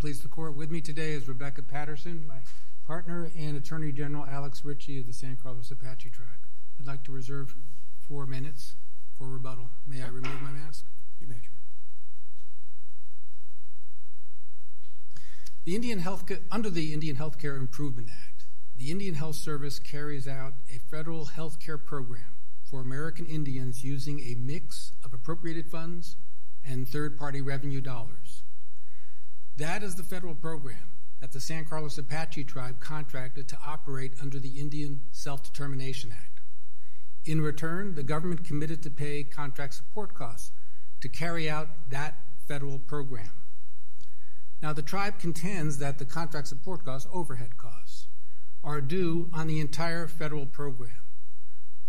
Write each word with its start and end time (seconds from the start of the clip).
Please 0.00 0.20
the 0.20 0.28
court, 0.28 0.56
with 0.56 0.70
me 0.70 0.80
today 0.80 1.12
is 1.12 1.28
Rebecca 1.28 1.60
Patterson, 1.62 2.24
my 2.26 2.38
partner, 2.86 3.30
and 3.36 3.54
Attorney 3.54 3.92
General 3.92 4.24
Alex 4.24 4.64
Ritchie 4.64 4.98
of 4.98 5.06
the 5.06 5.12
San 5.12 5.36
Carlos 5.36 5.70
Apache 5.70 6.08
tribe. 6.08 6.28
I'd 6.78 6.86
like 6.86 7.04
to 7.04 7.12
reserve 7.12 7.54
four 8.08 8.24
minutes 8.24 8.76
for 9.18 9.28
rebuttal. 9.28 9.68
May 9.86 10.02
I 10.02 10.06
remove 10.06 10.40
my 10.40 10.52
mask? 10.52 10.86
You 11.20 11.26
may. 11.26 11.34
The 15.66 15.74
Indian 15.74 15.98
Health, 15.98 16.24
under 16.50 16.70
the 16.70 16.94
Indian 16.94 17.16
Healthcare 17.16 17.58
Improvement 17.58 18.08
Act, 18.10 18.46
the 18.78 18.90
Indian 18.90 19.16
Health 19.16 19.36
Service 19.36 19.78
carries 19.78 20.26
out 20.26 20.54
a 20.74 20.78
federal 20.78 21.26
health 21.26 21.60
care 21.60 21.76
program 21.76 22.36
for 22.62 22.80
American 22.80 23.26
Indians 23.26 23.84
using 23.84 24.20
a 24.20 24.34
mix 24.34 24.92
of 25.04 25.12
appropriated 25.12 25.66
funds 25.66 26.16
and 26.64 26.88
third 26.88 27.18
party 27.18 27.42
revenue 27.42 27.82
dollars. 27.82 28.44
That 29.56 29.82
is 29.82 29.94
the 29.94 30.02
federal 30.02 30.34
program 30.34 30.88
that 31.20 31.32
the 31.32 31.40
San 31.40 31.64
Carlos 31.64 31.98
Apache 31.98 32.44
tribe 32.44 32.80
contracted 32.80 33.46
to 33.48 33.58
operate 33.66 34.14
under 34.22 34.38
the 34.38 34.58
Indian 34.58 35.02
Self 35.12 35.42
Determination 35.42 36.12
Act. 36.12 36.40
In 37.26 37.40
return, 37.40 37.94
the 37.94 38.02
government 38.02 38.44
committed 38.44 38.82
to 38.82 38.90
pay 38.90 39.22
contract 39.22 39.74
support 39.74 40.14
costs 40.14 40.52
to 41.02 41.08
carry 41.08 41.48
out 41.50 41.68
that 41.90 42.18
federal 42.48 42.78
program. 42.78 43.30
Now, 44.62 44.72
the 44.72 44.82
tribe 44.82 45.18
contends 45.18 45.78
that 45.78 45.98
the 45.98 46.04
contract 46.04 46.48
support 46.48 46.84
costs, 46.84 47.08
overhead 47.12 47.56
costs, 47.56 48.08
are 48.62 48.80
due 48.80 49.30
on 49.32 49.46
the 49.46 49.60
entire 49.60 50.06
federal 50.06 50.46
program. 50.46 50.92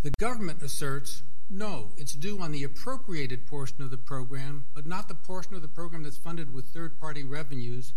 The 0.04 0.12
government 0.20 0.62
asserts 0.62 1.24
no, 1.52 1.90
it's 1.98 2.14
due 2.14 2.40
on 2.40 2.54
the 2.54 2.64
appropriated 2.64 3.46
portion 3.46 3.84
of 3.84 3.92
the 3.92 3.98
program, 3.98 4.66
but 4.74 4.88
not 4.88 5.10
the 5.10 5.14
portion 5.14 5.54
of 5.54 5.62
the 5.62 5.68
program 5.68 6.04
that's 6.04 6.18
funded 6.18 6.54
with 6.54 6.66
third 6.66 6.98
party 6.98 7.26
revenues 7.26 7.92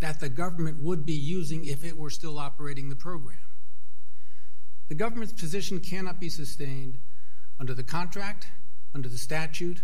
that 0.00 0.20
the 0.20 0.28
government 0.28 0.82
would 0.82 1.06
be 1.06 1.14
using 1.14 1.64
if 1.64 1.84
it 1.84 1.96
were 1.96 2.10
still 2.10 2.38
operating 2.38 2.90
the 2.90 2.94
program. 2.94 3.38
The 4.88 4.94
government's 4.94 5.32
position 5.32 5.80
cannot 5.80 6.20
be 6.20 6.28
sustained 6.28 6.98
under 7.58 7.72
the 7.72 7.82
contract, 7.82 8.48
under 8.94 9.08
the 9.08 9.18
statute, 9.18 9.80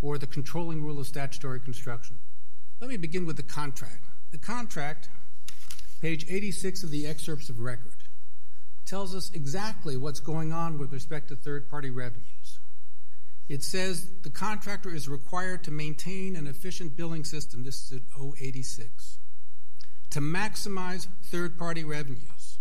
or 0.00 0.16
the 0.16 0.28
controlling 0.28 0.82
rule 0.84 1.00
of 1.00 1.06
statutory 1.08 1.58
construction. 1.58 2.16
Let 2.80 2.90
me 2.90 2.96
begin 2.96 3.26
with 3.26 3.36
the 3.36 3.42
contract. 3.42 4.04
The 4.30 4.38
contract, 4.38 5.08
page 6.00 6.24
86 6.28 6.84
of 6.84 6.90
the 6.92 7.08
excerpts 7.08 7.48
of 7.48 7.58
record, 7.58 7.94
tells 8.86 9.16
us 9.16 9.32
exactly 9.34 9.96
what's 9.96 10.20
going 10.20 10.52
on 10.52 10.78
with 10.78 10.92
respect 10.92 11.28
to 11.28 11.36
third 11.36 11.68
party 11.68 11.90
revenues. 11.90 12.60
It 13.48 13.62
says 13.62 14.10
the 14.22 14.30
contractor 14.30 14.94
is 14.94 15.08
required 15.08 15.64
to 15.64 15.70
maintain 15.70 16.36
an 16.36 16.46
efficient 16.46 16.96
billing 16.96 17.24
system, 17.24 17.64
this 17.64 17.90
is 17.90 17.92
at 17.92 18.02
086, 18.40 19.18
to 20.10 20.20
maximize 20.20 21.06
third 21.22 21.58
party 21.58 21.82
revenues. 21.82 22.58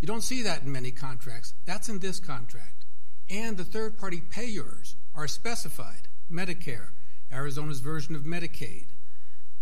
You 0.00 0.06
don't 0.06 0.22
see 0.22 0.42
that 0.42 0.62
in 0.62 0.70
many 0.70 0.90
contracts. 0.90 1.54
That's 1.64 1.88
in 1.88 1.98
this 1.98 2.20
contract. 2.20 2.84
And 3.28 3.56
the 3.56 3.64
third 3.64 3.98
party 3.98 4.20
payers 4.20 4.94
are 5.14 5.26
specified 5.26 6.08
Medicare, 6.30 6.88
Arizona's 7.32 7.80
version 7.80 8.14
of 8.14 8.22
Medicaid, 8.22 8.86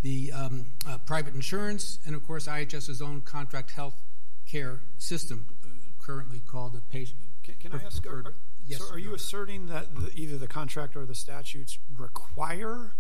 the 0.03 0.33
um, 0.33 0.67
uh, 0.87 0.99
private 0.99 1.35
insurance, 1.35 1.99
and 2.05 2.15
of 2.15 2.27
course 2.27 2.47
IHS's 2.47 3.01
own 3.01 3.23
contract 3.23 3.71
health 3.71 4.03
care 4.47 4.83
system, 4.99 5.47
uh, 5.65 5.69
currently 5.99 6.41
called 6.41 6.75
the 6.75 6.83
patient. 6.83 7.21
Can, 7.43 7.55
can 7.55 7.73
I 7.73 7.85
ask? 7.85 8.07
Are, 8.07 8.35
yes, 8.67 8.81
so, 8.81 8.95
are 8.95 8.99
you 8.99 9.15
asserting 9.15 9.67
that 9.67 9.95
the, 9.95 10.11
either 10.15 10.39
the 10.39 10.49
contract 10.49 10.97
or 10.97 11.05
the 11.05 11.15
statutes 11.15 11.79
require 11.97 12.93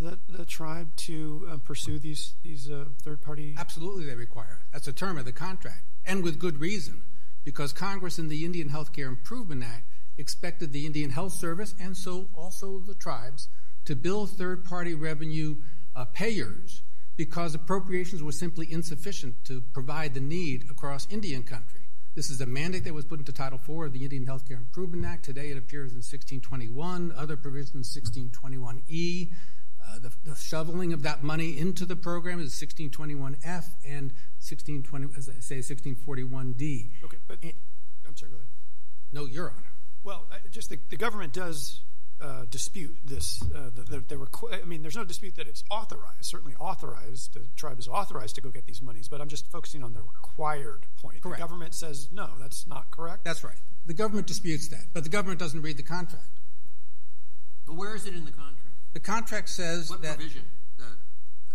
the, 0.00 0.18
the 0.28 0.44
tribe 0.44 0.94
to 0.96 1.48
uh, 1.50 1.56
pursue 1.58 1.98
these 1.98 2.34
these 2.42 2.70
uh, 2.70 2.84
third 3.02 3.22
party? 3.22 3.54
Absolutely, 3.58 4.04
they 4.06 4.14
require. 4.14 4.60
That's 4.72 4.88
a 4.88 4.92
term 4.92 5.18
of 5.18 5.24
the 5.24 5.32
contract, 5.32 5.82
and 6.04 6.22
with 6.22 6.38
good 6.38 6.60
reason, 6.60 7.02
because 7.44 7.72
Congress 7.72 8.18
in 8.18 8.28
the 8.28 8.44
Indian 8.44 8.68
Health 8.68 8.92
Care 8.92 9.08
Improvement 9.08 9.62
Act 9.62 9.84
expected 10.16 10.72
the 10.72 10.86
Indian 10.86 11.10
Health 11.10 11.32
Service 11.32 11.74
and 11.80 11.96
so 11.96 12.28
also 12.34 12.78
the 12.78 12.94
tribes 12.94 13.48
to 13.84 13.96
bill 13.96 14.26
third 14.26 14.64
party 14.64 14.94
revenue 14.94 15.56
uh, 15.94 16.04
payers 16.06 16.82
because 17.16 17.54
appropriations 17.54 18.22
were 18.22 18.32
simply 18.32 18.70
insufficient 18.72 19.44
to 19.44 19.60
provide 19.72 20.14
the 20.14 20.20
need 20.20 20.64
across 20.70 21.06
Indian 21.10 21.42
country. 21.42 21.83
This 22.14 22.30
is 22.30 22.40
a 22.40 22.46
mandate 22.46 22.84
that 22.84 22.94
was 22.94 23.04
put 23.04 23.18
into 23.18 23.32
Title 23.32 23.58
IV 23.58 23.86
of 23.86 23.92
the 23.92 24.04
Indian 24.04 24.24
Healthcare 24.24 24.56
Improvement 24.56 25.04
Act. 25.04 25.24
Today 25.24 25.50
it 25.50 25.58
appears 25.58 25.90
in 25.90 25.96
1621, 25.96 27.12
other 27.16 27.36
provisions 27.36 27.92
1621E. 27.92 29.32
Uh, 29.84 29.98
the, 29.98 30.12
the, 30.24 30.36
shoveling 30.36 30.92
of 30.92 31.02
that 31.02 31.24
money 31.24 31.58
into 31.58 31.84
the 31.84 31.96
program 31.96 32.40
is 32.40 32.52
1621F 32.54 33.66
and 33.84 34.12
1620, 34.38 35.08
as 35.16 35.28
I 35.28 35.40
say, 35.40 35.58
1641D. 35.58 36.90
Okay, 37.04 37.16
but 37.26 37.38
and, 37.42 37.52
I'm 38.06 38.16
sorry, 38.16 38.30
go 38.30 38.36
ahead. 38.36 38.48
No, 39.12 39.24
Your 39.26 39.50
Honor. 39.50 39.72
Well, 40.04 40.26
just 40.52 40.70
the, 40.70 40.78
the 40.90 40.96
government 40.96 41.32
does 41.32 41.80
uh, 42.20 42.44
dispute 42.50 42.96
this. 43.04 43.42
Uh, 43.54 43.70
the, 43.74 43.82
the, 43.82 44.00
the 44.00 44.14
requ- 44.16 44.62
I 44.62 44.64
mean, 44.64 44.82
there's 44.82 44.96
no 44.96 45.04
dispute 45.04 45.36
that 45.36 45.46
it's 45.46 45.64
authorized. 45.70 46.24
Certainly 46.24 46.54
authorized. 46.58 47.34
The 47.34 47.46
tribe 47.56 47.78
is 47.78 47.88
authorized 47.88 48.34
to 48.36 48.40
go 48.40 48.50
get 48.50 48.66
these 48.66 48.82
monies. 48.82 49.08
But 49.08 49.20
I'm 49.20 49.28
just 49.28 49.50
focusing 49.50 49.82
on 49.82 49.92
the 49.92 50.02
required 50.02 50.86
point. 51.00 51.22
Correct. 51.22 51.40
The 51.40 51.42
government 51.42 51.74
says 51.74 52.08
no. 52.12 52.30
That's 52.38 52.66
not 52.66 52.90
correct. 52.90 53.24
That's 53.24 53.44
right. 53.44 53.56
The 53.86 53.94
government 53.94 54.26
disputes 54.26 54.68
that, 54.68 54.86
but 54.94 55.04
the 55.04 55.10
government 55.10 55.38
doesn't 55.38 55.60
read 55.60 55.76
the 55.76 55.82
contract. 55.82 56.40
But 57.66 57.74
where 57.74 57.94
is 57.94 58.06
it 58.06 58.14
in 58.14 58.24
the 58.24 58.30
contract? 58.30 58.60
The 58.94 59.00
contract 59.00 59.48
says 59.48 59.90
what 59.90 60.02
that 60.02 60.16
provision? 60.16 60.42
The, 60.78 60.84
uh, 60.84 60.86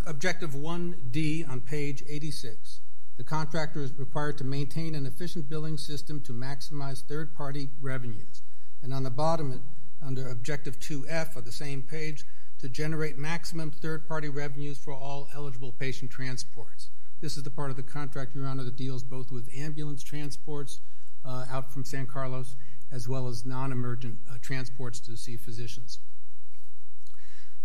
Objective 0.06 0.52
1D 0.52 1.50
on 1.50 1.62
page 1.62 2.04
86. 2.08 2.82
The 3.18 3.24
contractor 3.24 3.82
is 3.82 3.92
required 3.94 4.38
to 4.38 4.44
maintain 4.44 4.96
an 4.96 5.06
efficient 5.06 5.50
billing 5.50 5.78
system 5.78 6.22
to 6.22 6.34
maximize 6.34 7.04
third 7.04 7.34
party 7.34 7.70
revenues. 7.82 8.44
And 8.82 8.94
on 8.94 9.04
the 9.04 9.10
bottom, 9.10 9.62
under 10.06 10.30
Objective 10.30 10.80
2F 10.80 11.36
of 11.36 11.46
the 11.46 11.52
same 11.52 11.82
page 11.82 12.24
to 12.60 12.70
generate 12.70 13.18
maximum 13.18 13.72
third 13.72 14.08
party 14.08 14.30
revenues 14.30 14.78
for 14.78 14.94
all 14.94 15.28
eligible 15.34 15.72
patient 15.72 16.12
transports. 16.12 16.90
This 17.22 17.38
is 17.38 17.44
the 17.44 17.50
part 17.50 17.70
of 17.70 17.78
the 17.78 17.84
contract, 17.84 18.36
Your 18.36 18.48
Honor, 18.48 18.64
that 18.64 18.76
deals 18.76 19.04
both 19.04 19.32
with 19.32 19.50
ambulance 19.56 20.04
transports 20.04 20.80
uh, 21.26 21.46
out 21.50 21.72
from 21.72 21.84
San 21.84 22.08
Carlos 22.08 22.56
as 22.92 23.08
well 23.08 23.28
as 23.28 23.46
non 23.46 23.72
emergent 23.72 24.20
uh, 24.30 24.36
transports 24.42 25.00
to 25.02 25.16
see 25.16 25.38
physicians. 25.38 26.00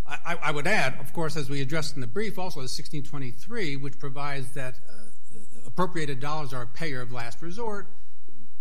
I, 0.07 0.37
I, 0.43 0.51
would 0.51 0.67
add, 0.67 0.99
of 0.99 1.13
course, 1.13 1.35
as 1.35 1.49
we 1.49 1.61
addressed 1.61 1.95
in 1.95 2.01
the 2.01 2.07
brief, 2.07 2.37
also 2.37 2.59
the 2.59 2.65
1623, 2.65 3.75
which 3.77 3.97
provides 3.97 4.51
that 4.51 4.75
uh, 4.87 5.39
appropriated 5.65 6.19
dollars 6.19 6.53
are 6.53 6.61
a 6.61 6.67
payer 6.67 7.01
of 7.01 7.11
last 7.11 7.41
resort. 7.41 7.87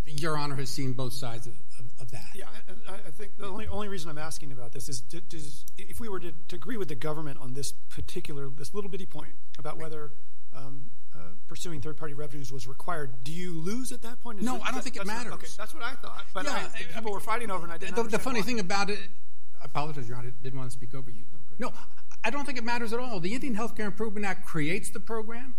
Your 0.06 0.39
Honor 0.39 0.56
has 0.56 0.71
seen 0.71 0.95
both 0.95 1.12
sides 1.12 1.47
of, 1.47 1.53
of, 1.79 1.87
of 2.01 2.11
that. 2.11 2.31
Yeah, 2.35 2.45
I, 2.89 2.95
I, 2.95 3.11
think 3.11 3.37
the 3.37 3.47
only, 3.47 3.67
only 3.67 3.89
reason 3.89 4.11
I'm 4.11 4.19
asking 4.19 4.53
about 4.53 4.73
this 4.73 4.89
is 4.89 5.01
does, 5.01 5.65
if 5.77 6.01
we 6.01 6.09
were 6.09 6.21
to, 6.21 6.33
to, 6.49 6.57
agree 6.57 6.77
with 6.77 6.89
the 6.89 6.95
government 6.95 7.39
on 7.41 7.55
this 7.55 7.73
particular, 7.73 8.49
this 8.49 8.75
little 8.75 8.91
bitty 8.91 9.07
point 9.07 9.35
about 9.59 9.79
whether 9.79 10.12
um, 10.55 10.91
uh, 11.15 11.19
pursuing 11.49 11.81
third-party 11.81 12.15
revenues 12.15 12.53
was 12.53 12.67
required, 12.67 13.25
do 13.25 13.33
you 13.33 13.61
lose 13.61 13.93
at 13.93 14.03
that 14.03 14.21
point? 14.21 14.39
Is 14.41 14.45
no, 14.45 14.57
it, 14.57 14.62
I 14.65 14.73
don't 14.73 14.83
think 14.83 14.97
it 14.97 15.07
matters. 15.07 15.33
okay, 15.35 15.49
that's 15.57 15.75
what 15.75 15.83
I 15.83 15.95
thought. 15.95 16.25
But 16.33 16.45
yeah, 16.45 16.69
I, 16.75 16.95
people 16.95 17.12
were 17.12 17.21
fighting 17.21 17.51
over, 17.51 17.65
and 17.65 17.73
I 17.73 17.79
didn't. 17.79 17.97
The, 17.97 18.05
the 18.05 18.19
funny 18.19 18.41
why. 18.41 18.47
thing 18.47 18.61
about 18.61 18.91
it, 18.91 18.99
I 19.61 19.67
apologize, 19.67 20.09
Your 20.09 20.17
Honor, 20.17 20.29
I 20.29 20.43
didn't 20.43 20.59
want 20.59 20.71
to 20.71 20.77
speak 20.77 20.95
over 20.95 21.11
you. 21.11 21.23
Okay. 21.35 21.56
No, 21.59 21.73
I 22.25 22.31
don't 22.31 22.45
think 22.45 22.59
it 22.59 22.65
matters 22.65 22.93
at 22.93 23.01
all. 23.01 23.21
The 23.21 23.35
Indian 23.35 23.55
Healthcare 23.55 23.87
Improvement 23.87 24.27
Act 24.27 24.47
creates 24.47 24.91
the 24.91 25.01
program. 25.01 25.55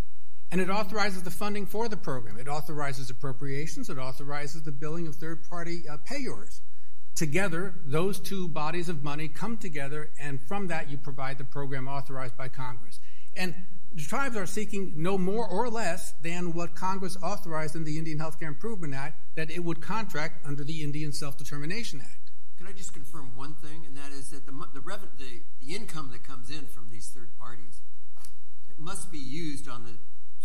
And 0.52 0.62
it 0.62 0.70
authorizes 0.70 1.24
the 1.24 1.32
funding 1.32 1.66
for 1.66 1.90
the 1.90 1.98
program. 1.98 2.38
It 2.38 2.48
authorizes 2.48 3.10
appropriations. 3.10 3.90
It 3.90 3.98
authorizes 3.98 4.64
the 4.64 4.72
billing 4.72 5.08
of 5.08 5.16
third 5.16 5.44
party 5.44 5.84
uh, 5.90 5.98
payors. 5.98 6.62
Together, 7.16 7.74
those 7.86 8.20
two 8.20 8.48
bodies 8.50 8.90
of 8.90 9.04
money 9.04 9.28
come 9.28 9.58
together, 9.58 10.12
and 10.20 10.40
from 10.42 10.68
that, 10.68 10.90
you 10.90 10.98
provide 10.98 11.38
the 11.38 11.46
program 11.46 11.88
authorized 11.88 12.38
by 12.38 12.50
Congress. 12.50 13.00
And 13.38 13.56
the 13.94 14.04
tribes 14.04 14.36
are 14.36 14.46
seeking 14.46 14.94
no 14.98 15.18
more 15.18 15.48
or 15.48 15.70
less 15.70 16.14
than 16.22 16.54
what 16.54 16.76
Congress 16.76 17.18
authorized 17.24 17.76
in 17.76 17.86
the 17.86 17.98
Indian 17.98 18.20
Healthcare 18.20 18.50
Improvement 18.50 18.94
Act 18.94 19.22
that 19.36 19.50
it 19.50 19.64
would 19.64 19.82
contract 19.82 20.46
under 20.46 20.66
the 20.66 20.84
Indian 20.84 21.14
Self 21.14 21.38
Determination 21.38 22.02
Act. 22.02 22.32
Can 22.58 22.68
I 22.68 22.74
just 22.74 22.94
confirm 22.94 23.36
one 23.36 23.54
thing, 23.54 23.86
and 23.86 23.96
that 23.96 24.12
is 24.12 24.32
that 24.32 24.46
the, 24.46 24.52
the, 24.74 24.82
the, 24.82 25.42
the 25.62 25.76
income 25.76 26.10
that 26.12 26.24
comes 26.24 26.50
in 26.50 26.68
from 26.68 26.90
these 26.90 27.08
third 27.08 27.30
parties 27.40 27.82
it 28.78 28.82
must 28.82 29.12
be 29.12 29.18
used 29.18 29.70
on 29.70 29.86
the 29.86 29.92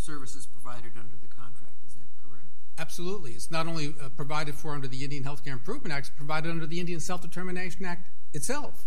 services 0.01 0.47
provided 0.47 0.93
under 0.99 1.17
the 1.21 1.29
contract. 1.29 1.77
Is 1.87 1.95
that 1.95 2.09
correct? 2.23 2.47
Absolutely. 2.79 3.33
It's 3.33 3.51
not 3.51 3.67
only 3.67 3.95
uh, 4.03 4.09
provided 4.11 4.55
for 4.55 4.73
under 4.73 4.89
the 4.89 5.05
Indian 5.05 5.23
Healthcare 5.23 5.53
Improvement 5.53 5.93
Act, 5.93 6.09
it's 6.09 6.17
provided 6.17 6.51
under 6.51 6.67
the 6.67 6.81
Indian 6.81 7.01
Self 7.01 7.21
Determination 7.21 7.85
Act 7.85 8.09
itself. 8.33 8.87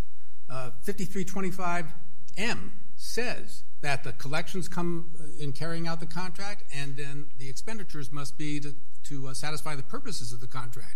Uh, 0.50 0.71
5325M 0.86 2.71
says 2.95 3.63
that 3.81 4.04
the 4.04 4.13
collections 4.13 4.68
come 4.68 5.12
uh, 5.19 5.44
in 5.44 5.51
carrying 5.51 5.88
out 5.88 6.00
the 6.00 6.06
contract, 6.06 6.63
and 6.74 6.98
then 6.98 7.27
the 7.38 7.50
expenditures 7.50 8.12
must 8.12 8.38
be 8.38 8.59
to, 8.59 8.74
to 9.04 9.27
uh, 9.27 9.33
satisfy 9.33 9.75
the 9.75 9.83
purposes 9.83 10.33
of 10.33 10.42
the 10.42 10.48
contract. 10.48 10.95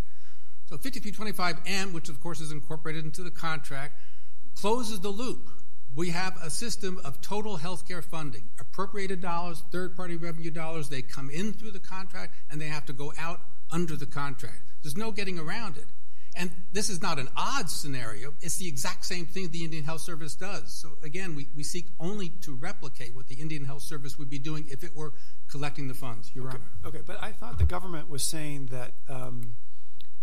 So 0.65 0.77
5325M, 0.77 1.93
which 1.93 2.09
of 2.09 2.19
course 2.19 2.41
is 2.41 2.51
incorporated 2.51 3.05
into 3.05 3.23
the 3.23 3.31
contract, 3.31 3.99
closes 4.55 4.99
the 4.99 5.09
loop 5.09 5.49
We 5.97 6.11
have 6.11 6.37
a 6.43 6.51
system 6.51 7.01
of 7.03 7.21
total 7.21 7.57
healthcare 7.57 8.03
funding, 8.03 8.43
appropriated 8.59 9.19
dollars, 9.19 9.63
third 9.71 9.97
party 9.97 10.15
revenue 10.15 10.51
dollars. 10.51 10.89
They 10.89 11.01
come 11.01 11.31
in 11.31 11.53
through 11.53 11.71
the 11.71 11.79
contract 11.79 12.35
and 12.51 12.61
they 12.61 12.67
have 12.67 12.85
to 12.85 12.93
go 12.93 13.13
out 13.17 13.39
under 13.71 13.95
the 13.95 14.05
contract. 14.05 14.61
There's 14.83 14.95
no 14.95 15.09
getting 15.09 15.39
around 15.39 15.75
it. 15.77 15.85
And 16.35 16.51
this 16.71 16.91
is 16.91 17.01
not 17.01 17.17
an 17.17 17.29
odd 17.35 17.67
scenario. 17.67 18.35
It's 18.41 18.57
the 18.57 18.67
exact 18.67 19.05
same 19.05 19.25
thing 19.25 19.49
the 19.49 19.63
Indian 19.63 19.83
Health 19.83 20.01
Service 20.01 20.35
does. 20.35 20.71
So, 20.71 20.89
again, 21.03 21.33
we, 21.33 21.47
we 21.55 21.63
seek 21.63 21.87
only 21.99 22.29
to 22.41 22.53
replicate 22.53 23.15
what 23.15 23.27
the 23.27 23.33
Indian 23.33 23.65
Health 23.65 23.81
Service 23.81 24.19
would 24.19 24.29
be 24.29 24.37
doing 24.37 24.67
if 24.69 24.83
it 24.83 24.95
were 24.95 25.13
collecting 25.49 25.87
the 25.87 25.95
funds, 25.95 26.29
Your 26.35 26.49
okay. 26.49 26.57
Honor. 26.57 26.89
Okay, 26.89 27.01
but 27.07 27.23
I 27.23 27.31
thought 27.31 27.57
the 27.57 27.65
government 27.65 28.07
was 28.07 28.21
saying 28.21 28.67
that 28.67 28.93
um, 29.09 29.55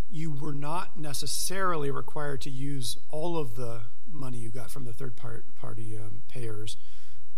you 0.09 0.31
were 0.31 0.53
not 0.53 0.97
necessarily 0.97 1.91
required 1.91 2.39
to 2.43 2.49
use 2.49 2.97
all 3.11 3.37
of 3.37 3.55
the 3.55 3.81
money 4.15 4.37
you 4.37 4.49
got 4.49 4.71
from 4.71 4.85
the 4.85 4.93
third 4.93 5.15
part, 5.15 5.55
party 5.55 5.97
um, 5.97 6.23
payers 6.27 6.77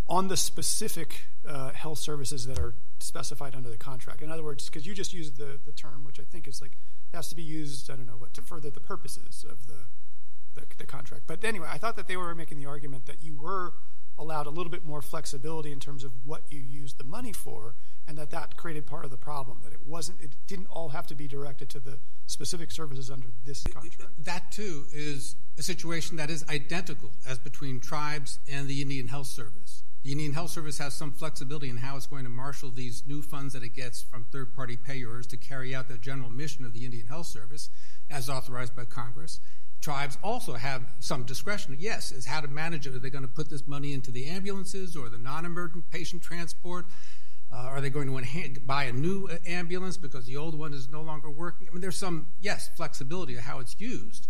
on 0.07 0.27
the 0.29 0.37
specific 0.37 1.27
uh, 1.47 1.71
health 1.71 1.99
services 1.99 2.45
that 2.47 2.57
are 2.57 2.73
specified 2.99 3.55
under 3.55 3.69
the 3.69 3.77
contract. 3.77 4.21
In 4.21 4.31
other 4.31 4.43
words, 4.43 4.65
because 4.65 4.85
you 4.85 4.93
just 4.93 5.13
used 5.13 5.37
the, 5.37 5.59
the 5.65 5.71
term, 5.71 6.03
which 6.05 6.19
I 6.19 6.23
think 6.23 6.47
is 6.47 6.61
like 6.61 6.77
has 7.13 7.27
to 7.29 7.35
be 7.35 7.43
used, 7.43 7.89
I 7.89 7.95
don't 7.95 8.07
know, 8.07 8.13
what, 8.13 8.33
to 8.35 8.41
further 8.41 8.69
the 8.69 8.79
purposes 8.79 9.45
of 9.49 9.67
the, 9.67 9.85
the, 10.55 10.65
the 10.77 10.85
contract. 10.85 11.23
But 11.27 11.43
anyway, 11.43 11.67
I 11.71 11.77
thought 11.77 11.95
that 11.95 12.07
they 12.07 12.17
were 12.17 12.33
making 12.35 12.57
the 12.57 12.65
argument 12.65 13.05
that 13.05 13.23
you 13.23 13.35
were 13.35 13.73
allowed 14.17 14.47
a 14.47 14.49
little 14.49 14.71
bit 14.71 14.83
more 14.83 15.01
flexibility 15.01 15.71
in 15.71 15.79
terms 15.79 16.03
of 16.03 16.11
what 16.25 16.43
you 16.49 16.59
used 16.59 16.97
the 16.97 17.03
money 17.03 17.33
for, 17.33 17.75
and 18.07 18.17
that 18.17 18.31
that 18.31 18.57
created 18.57 18.85
part 18.85 19.05
of 19.05 19.11
the 19.11 19.17
problem. 19.17 19.59
That 19.63 19.73
it 19.73 19.85
wasn't, 19.85 20.21
it 20.21 20.31
didn't 20.47 20.67
all 20.67 20.89
have 20.89 21.07
to 21.07 21.15
be 21.15 21.27
directed 21.27 21.69
to 21.69 21.79
the 21.79 21.99
specific 22.25 22.71
services 22.71 23.09
under 23.09 23.27
this 23.45 23.63
contract. 23.63 24.13
That 24.17 24.51
too 24.51 24.85
is 24.93 25.35
a 25.57 25.61
situation 25.61 26.17
that 26.17 26.29
is 26.29 26.45
identical 26.49 27.11
as 27.27 27.39
between 27.39 27.79
tribes 27.79 28.39
and 28.51 28.67
the 28.67 28.81
Indian 28.81 29.07
Health 29.07 29.27
Service. 29.27 29.83
The 30.03 30.11
Indian 30.11 30.33
Health 30.33 30.51
Service 30.51 30.77
has 30.77 30.93
some 30.93 31.11
flexibility 31.11 31.69
in 31.69 31.77
how 31.77 31.97
it's 31.97 32.07
going 32.07 32.23
to 32.23 32.29
marshal 32.29 32.69
these 32.69 33.03
new 33.05 33.21
funds 33.21 33.53
that 33.53 33.63
it 33.63 33.75
gets 33.75 34.01
from 34.01 34.25
third 34.25 34.53
party 34.53 34.77
payers 34.77 35.27
to 35.27 35.37
carry 35.37 35.75
out 35.75 35.89
the 35.89 35.97
general 35.97 36.29
mission 36.29 36.63
of 36.63 36.73
the 36.73 36.85
Indian 36.85 37.07
Health 37.07 37.25
Service 37.25 37.69
as 38.09 38.29
authorized 38.29 38.75
by 38.75 38.85
Congress. 38.85 39.39
Tribes 39.81 40.17
also 40.23 40.53
have 40.53 40.83
some 40.99 41.23
discretion, 41.23 41.75
yes, 41.79 42.11
is 42.11 42.25
how 42.25 42.41
to 42.41 42.47
manage 42.47 42.87
it. 42.87 42.95
Are 42.95 42.99
they 42.99 43.09
going 43.09 43.23
to 43.23 43.29
put 43.29 43.49
this 43.49 43.67
money 43.67 43.93
into 43.93 44.11
the 44.11 44.25
ambulances 44.27 44.95
or 44.95 45.07
the 45.09 45.17
non 45.17 45.45
emergent 45.45 45.89
patient 45.91 46.21
transport? 46.21 46.87
Uh, 47.51 47.55
are 47.55 47.79
they 47.79 47.89
going 47.89 48.07
to 48.07 48.17
enhance, 48.17 48.57
buy 48.59 48.83
a 48.83 48.91
new 48.91 49.27
uh, 49.27 49.37
ambulance 49.45 49.95
because 49.95 50.25
the 50.25 50.35
old 50.35 50.57
one 50.57 50.73
is 50.73 50.89
no 50.89 51.01
longer 51.01 51.29
working? 51.29 51.67
I 51.69 51.71
mean, 51.71 51.81
there's 51.81 51.97
some, 51.97 52.27
yes, 52.41 52.69
flexibility 52.75 53.35
of 53.35 53.41
how 53.41 53.59
it's 53.59 53.75
used, 53.79 54.27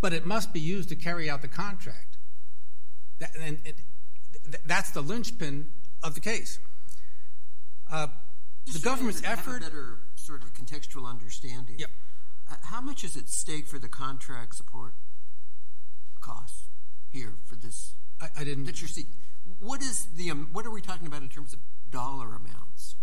but 0.00 0.12
it 0.12 0.26
must 0.26 0.52
be 0.52 0.60
used 0.60 0.88
to 0.90 0.96
carry 0.96 1.28
out 1.28 1.42
the 1.42 1.48
contract. 1.48 2.18
That, 3.18 3.30
and 3.40 3.58
it, 3.64 3.78
th- 4.44 4.62
that's 4.64 4.90
the 4.90 5.00
linchpin 5.00 5.70
of 6.02 6.14
the 6.14 6.20
case. 6.20 6.60
Uh, 7.90 8.06
the 8.72 8.78
government's 8.78 9.22
effort. 9.24 9.62
Better 9.62 9.98
sort 10.14 10.42
of 10.42 10.54
contextual 10.54 11.08
understanding. 11.08 11.76
Yep. 11.78 11.90
How 12.62 12.80
much 12.80 13.04
is 13.04 13.16
at 13.16 13.28
stake 13.28 13.66
for 13.66 13.78
the 13.78 13.88
contract 13.88 14.54
support 14.56 14.94
costs 16.20 16.68
here 17.10 17.34
for 17.44 17.56
this? 17.56 17.94
I, 18.20 18.28
I 18.38 18.44
didn't. 18.44 18.64
That 18.64 18.80
you're 18.80 18.88
seeking. 18.88 19.14
What 19.60 19.82
is 19.82 20.06
the? 20.16 20.30
Um, 20.30 20.48
what 20.52 20.66
are 20.66 20.70
we 20.70 20.80
talking 20.80 21.06
about 21.06 21.22
in 21.22 21.28
terms 21.28 21.52
of 21.52 21.60
dollar 21.90 22.34
amounts? 22.34 22.96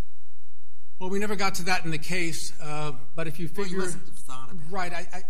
Well, 0.98 1.10
we 1.10 1.18
never 1.18 1.36
got 1.36 1.54
to 1.56 1.62
that 1.64 1.84
in 1.84 1.90
the 1.90 1.98
case, 1.98 2.52
uh, 2.62 2.92
but 3.16 3.26
if 3.26 3.40
you 3.40 3.48
figure, 3.48 3.78
well, 3.78 3.86
you 3.88 3.94
must 3.94 4.06
have 4.06 4.18
thought 4.18 4.50
about 4.50 4.70
right? 4.70 4.92
I, 4.92 5.06
I, 5.14 5.22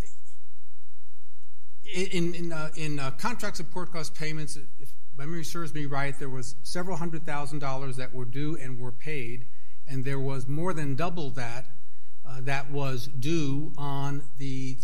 in 1.88 2.34
in 2.34 2.52
uh, 2.52 2.70
in 2.76 2.98
uh, 2.98 3.12
contract 3.12 3.56
support 3.56 3.92
cost 3.92 4.14
payments, 4.14 4.56
if 4.56 4.92
memory 5.16 5.44
serves 5.44 5.74
me 5.74 5.86
right, 5.86 6.18
there 6.18 6.28
was 6.28 6.56
several 6.62 6.96
hundred 6.96 7.24
thousand 7.24 7.60
dollars 7.60 7.96
that 7.96 8.12
were 8.12 8.24
due 8.24 8.56
and 8.56 8.80
were 8.80 8.92
paid, 8.92 9.46
and 9.86 10.04
there 10.04 10.18
was 10.18 10.46
more 10.46 10.72
than 10.72 10.96
double 10.96 11.30
that 11.30 11.66
uh, 12.26 12.40
that 12.42 12.70
was 12.70 13.06
due 13.06 13.72
on 13.76 14.22
the 14.38 14.76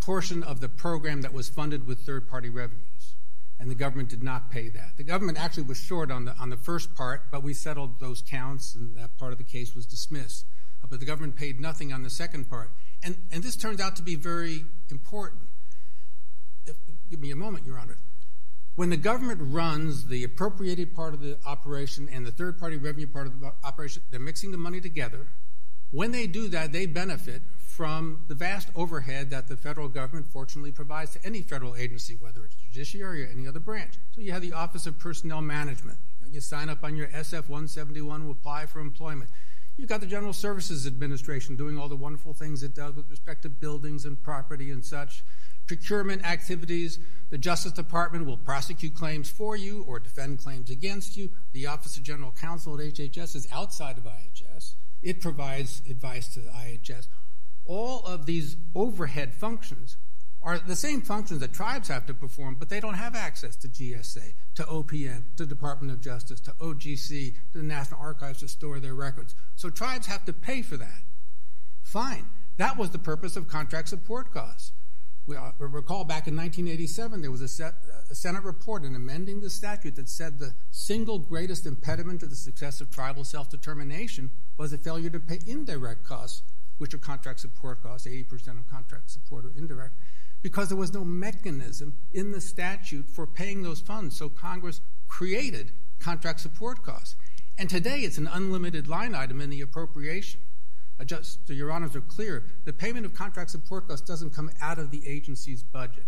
portion 0.00 0.42
of 0.42 0.60
the 0.60 0.68
program 0.68 1.22
that 1.22 1.32
was 1.32 1.48
funded 1.48 1.86
with 1.86 2.00
third-party 2.00 2.50
revenues, 2.50 3.14
and 3.58 3.70
the 3.70 3.74
government 3.74 4.10
did 4.10 4.22
not 4.22 4.50
pay 4.50 4.68
that. 4.68 4.96
The 4.96 5.04
government 5.04 5.38
actually 5.38 5.62
was 5.62 5.78
short 5.78 6.10
on 6.10 6.26
the 6.26 6.36
on 6.38 6.50
the 6.50 6.56
first 6.56 6.94
part, 6.94 7.30
but 7.30 7.42
we 7.42 7.54
settled 7.54 8.00
those 8.00 8.22
counts, 8.22 8.74
and 8.74 8.96
that 8.98 9.16
part 9.18 9.32
of 9.32 9.38
the 9.38 9.44
case 9.44 9.74
was 9.74 9.86
dismissed. 9.86 10.44
Uh, 10.82 10.88
but 10.90 11.00
the 11.00 11.06
government 11.06 11.36
paid 11.36 11.60
nothing 11.60 11.92
on 11.92 12.02
the 12.02 12.10
second 12.10 12.50
part, 12.50 12.70
and 13.02 13.16
and 13.32 13.42
this 13.42 13.56
turns 13.56 13.80
out 13.80 13.96
to 13.96 14.02
be 14.02 14.16
very 14.16 14.64
important. 14.90 15.42
If, 16.66 16.76
give 17.10 17.20
me 17.20 17.30
a 17.30 17.36
moment, 17.36 17.66
Your 17.66 17.78
Honor. 17.78 17.98
When 18.76 18.90
the 18.90 18.96
government 18.96 19.40
runs 19.40 20.08
the 20.08 20.24
appropriated 20.24 20.96
part 20.96 21.14
of 21.14 21.20
the 21.20 21.38
operation 21.46 22.08
and 22.12 22.26
the 22.26 22.32
third 22.32 22.58
party 22.58 22.76
revenue 22.76 23.06
part 23.06 23.28
of 23.28 23.40
the 23.40 23.52
operation, 23.62 24.02
they're 24.10 24.18
mixing 24.18 24.50
the 24.50 24.58
money 24.58 24.80
together. 24.80 25.28
When 25.94 26.10
they 26.10 26.26
do 26.26 26.48
that, 26.48 26.72
they 26.72 26.86
benefit 26.86 27.42
from 27.56 28.24
the 28.26 28.34
vast 28.34 28.68
overhead 28.74 29.30
that 29.30 29.46
the 29.46 29.56
federal 29.56 29.88
government 29.88 30.26
fortunately 30.26 30.72
provides 30.72 31.12
to 31.12 31.24
any 31.24 31.40
federal 31.40 31.76
agency, 31.76 32.16
whether 32.18 32.44
it's 32.44 32.56
judiciary 32.56 33.24
or 33.24 33.28
any 33.28 33.46
other 33.46 33.60
branch. 33.60 33.94
So 34.10 34.20
you 34.20 34.32
have 34.32 34.42
the 34.42 34.54
Office 34.54 34.86
of 34.86 34.98
Personnel 34.98 35.40
Management. 35.40 35.98
You 36.28 36.40
sign 36.40 36.68
up 36.68 36.82
on 36.82 36.96
your 36.96 37.06
SF 37.06 37.48
171 37.48 38.22
to 38.22 38.30
apply 38.32 38.66
for 38.66 38.80
employment. 38.80 39.30
You've 39.76 39.88
got 39.88 40.00
the 40.00 40.08
General 40.08 40.32
Services 40.32 40.84
Administration 40.84 41.54
doing 41.54 41.78
all 41.78 41.88
the 41.88 41.94
wonderful 41.94 42.34
things 42.34 42.64
it 42.64 42.74
does 42.74 42.96
with 42.96 43.08
respect 43.08 43.42
to 43.42 43.48
buildings 43.48 44.04
and 44.04 44.20
property 44.20 44.72
and 44.72 44.84
such 44.84 45.22
procurement 45.68 46.24
activities. 46.24 46.98
The 47.30 47.38
Justice 47.38 47.70
Department 47.70 48.26
will 48.26 48.38
prosecute 48.38 48.96
claims 48.96 49.30
for 49.30 49.56
you 49.56 49.84
or 49.86 50.00
defend 50.00 50.40
claims 50.40 50.70
against 50.70 51.16
you. 51.16 51.30
The 51.52 51.68
Office 51.68 51.96
of 51.96 52.02
General 52.02 52.32
Counsel 52.32 52.80
at 52.80 52.80
HHS 52.80 53.36
is 53.36 53.46
outside 53.52 53.96
of 53.96 54.04
IHS. 54.06 54.74
It 55.04 55.20
provides 55.20 55.82
advice 55.88 56.28
to 56.34 56.40
the 56.40 56.50
IHS. 56.50 57.08
All 57.66 58.00
of 58.06 58.24
these 58.24 58.56
overhead 58.74 59.34
functions 59.34 59.98
are 60.42 60.58
the 60.58 60.76
same 60.76 61.02
functions 61.02 61.40
that 61.40 61.52
tribes 61.52 61.88
have 61.88 62.06
to 62.06 62.14
perform, 62.14 62.56
but 62.58 62.70
they 62.70 62.80
don't 62.80 62.94
have 62.94 63.14
access 63.14 63.54
to 63.56 63.68
GSA, 63.68 64.34
to 64.54 64.62
OPM, 64.64 65.22
to 65.36 65.46
Department 65.46 65.92
of 65.92 66.00
Justice, 66.00 66.40
to 66.40 66.52
OGC, 66.52 67.34
to 67.52 67.58
the 67.58 67.64
National 67.64 68.00
Archives 68.00 68.40
to 68.40 68.48
store 68.48 68.80
their 68.80 68.94
records. 68.94 69.34
So 69.56 69.70
tribes 69.70 70.06
have 70.06 70.24
to 70.24 70.32
pay 70.32 70.62
for 70.62 70.76
that. 70.78 71.02
Fine. 71.82 72.26
That 72.56 72.78
was 72.78 72.90
the 72.90 72.98
purpose 72.98 73.36
of 73.36 73.46
contract 73.46 73.88
support 73.88 74.32
costs. 74.32 74.72
We 75.26 75.36
uh, 75.36 75.52
recall 75.58 76.04
back 76.04 76.28
in 76.28 76.36
1987, 76.36 77.22
there 77.22 77.30
was 77.30 77.40
a, 77.40 77.48
set, 77.48 77.74
a, 78.10 78.14
Senate 78.14 78.42
report 78.42 78.84
in 78.84 78.94
amending 78.94 79.40
the 79.40 79.48
statute 79.48 79.96
that 79.96 80.10
said 80.10 80.38
the 80.38 80.54
single 80.70 81.18
greatest 81.18 81.64
impediment 81.64 82.20
to 82.20 82.26
the 82.26 82.36
success 82.36 82.82
of 82.82 82.90
tribal 82.90 83.24
self 83.24 83.48
determination 83.50 84.30
was 84.56 84.72
a 84.72 84.78
failure 84.78 85.10
to 85.10 85.20
pay 85.20 85.40
indirect 85.46 86.04
costs, 86.04 86.42
which 86.78 86.94
are 86.94 86.98
contract 86.98 87.40
support 87.40 87.82
costs. 87.82 88.06
80% 88.06 88.58
of 88.58 88.70
contract 88.70 89.10
support 89.10 89.44
are 89.44 89.52
indirect, 89.56 89.94
because 90.42 90.68
there 90.68 90.78
was 90.78 90.92
no 90.92 91.04
mechanism 91.04 91.96
in 92.12 92.32
the 92.32 92.40
statute 92.40 93.08
for 93.08 93.26
paying 93.26 93.62
those 93.62 93.80
funds. 93.80 94.16
So 94.16 94.28
Congress 94.28 94.80
created 95.08 95.72
contract 95.98 96.40
support 96.40 96.82
costs. 96.82 97.16
And 97.56 97.70
today 97.70 98.00
it's 98.00 98.18
an 98.18 98.26
unlimited 98.26 98.88
line 98.88 99.14
item 99.14 99.40
in 99.40 99.50
the 99.50 99.60
appropriation 99.60 100.40
uh, 100.98 101.04
just 101.04 101.46
so 101.46 101.52
your 101.52 101.72
honors 101.72 101.96
are 101.96 102.00
clear, 102.00 102.44
the 102.64 102.72
payment 102.72 103.04
of 103.04 103.14
contract 103.14 103.50
support 103.50 103.88
costs 103.88 104.06
doesn't 104.06 104.30
come 104.30 104.50
out 104.60 104.78
of 104.78 104.90
the 104.90 105.06
agency's 105.08 105.62
budget. 105.62 106.04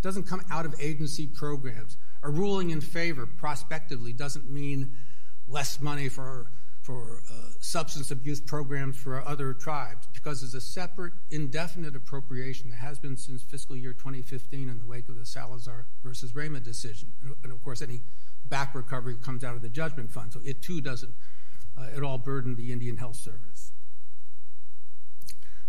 Doesn't 0.00 0.24
come 0.24 0.42
out 0.50 0.64
of 0.64 0.74
agency 0.80 1.26
programs. 1.26 1.96
A 2.22 2.30
ruling 2.30 2.70
in 2.70 2.80
favor 2.80 3.26
prospectively 3.26 4.12
doesn't 4.12 4.48
mean 4.48 4.92
less 5.48 5.80
money 5.80 6.08
for 6.08 6.50
for 6.88 7.22
uh, 7.30 7.50
substance 7.60 8.10
abuse 8.10 8.40
programs 8.40 8.96
for 8.96 9.22
other 9.28 9.52
tribes 9.52 10.08
because 10.14 10.42
it's 10.42 10.54
a 10.54 10.60
separate 10.60 11.12
indefinite 11.30 11.94
appropriation 11.94 12.70
that 12.70 12.76
has 12.76 12.98
been 12.98 13.14
since 13.14 13.42
fiscal 13.42 13.76
year 13.76 13.92
2015 13.92 14.70
in 14.70 14.78
the 14.78 14.86
wake 14.86 15.06
of 15.10 15.18
the 15.18 15.26
Salazar 15.26 15.84
versus 16.02 16.34
Ramah 16.34 16.60
decision. 16.60 17.12
And, 17.22 17.34
and 17.44 17.52
of 17.52 17.62
course, 17.62 17.82
any 17.82 18.00
back 18.48 18.74
recovery 18.74 19.16
comes 19.22 19.44
out 19.44 19.54
of 19.54 19.60
the 19.60 19.68
judgment 19.68 20.10
fund, 20.10 20.32
so 20.32 20.40
it 20.42 20.62
too 20.62 20.80
doesn't 20.80 21.12
uh, 21.76 21.88
at 21.94 22.02
all 22.02 22.16
burden 22.16 22.56
the 22.56 22.72
Indian 22.72 22.96
Health 22.96 23.16
Service. 23.16 23.72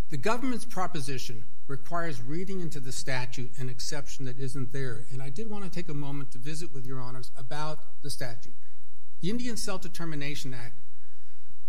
The 0.08 0.16
government's 0.16 0.64
proposition 0.64 1.44
requires 1.66 2.22
reading 2.22 2.62
into 2.62 2.80
the 2.80 2.92
statute 2.92 3.50
an 3.58 3.68
exception 3.68 4.24
that 4.24 4.38
isn't 4.38 4.72
there. 4.72 5.04
And 5.12 5.20
I 5.20 5.28
did 5.28 5.50
want 5.50 5.64
to 5.64 5.70
take 5.70 5.90
a 5.90 5.94
moment 5.94 6.30
to 6.30 6.38
visit 6.38 6.72
with 6.72 6.86
your 6.86 6.98
honors 6.98 7.30
about 7.36 7.80
the 8.02 8.08
statute. 8.08 8.54
The 9.20 9.28
Indian 9.28 9.58
Self 9.58 9.82
Determination 9.82 10.54
Act 10.54 10.76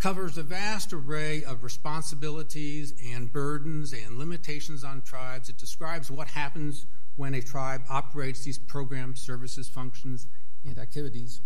covers 0.02 0.40
a 0.40 0.44
vast 0.44 0.94
array 0.94 1.44
of 1.44 1.64
responsibilities 1.64 2.96
and 3.14 3.32
burdens 3.32 3.94
and 3.94 4.18
limitations 4.18 4.84
on 4.84 5.00
tribes. 5.04 5.48
It 5.48 5.60
describes 5.60 6.10
what 6.10 6.28
happens 6.28 6.88
when 7.18 7.36
a 7.36 7.42
tribe 7.42 7.84
operates 7.88 8.44
these 8.44 8.58
programs, 8.58 9.22
services, 9.22 9.70
functions, 9.70 10.26
and 10.66 10.80
activities. 10.80 11.42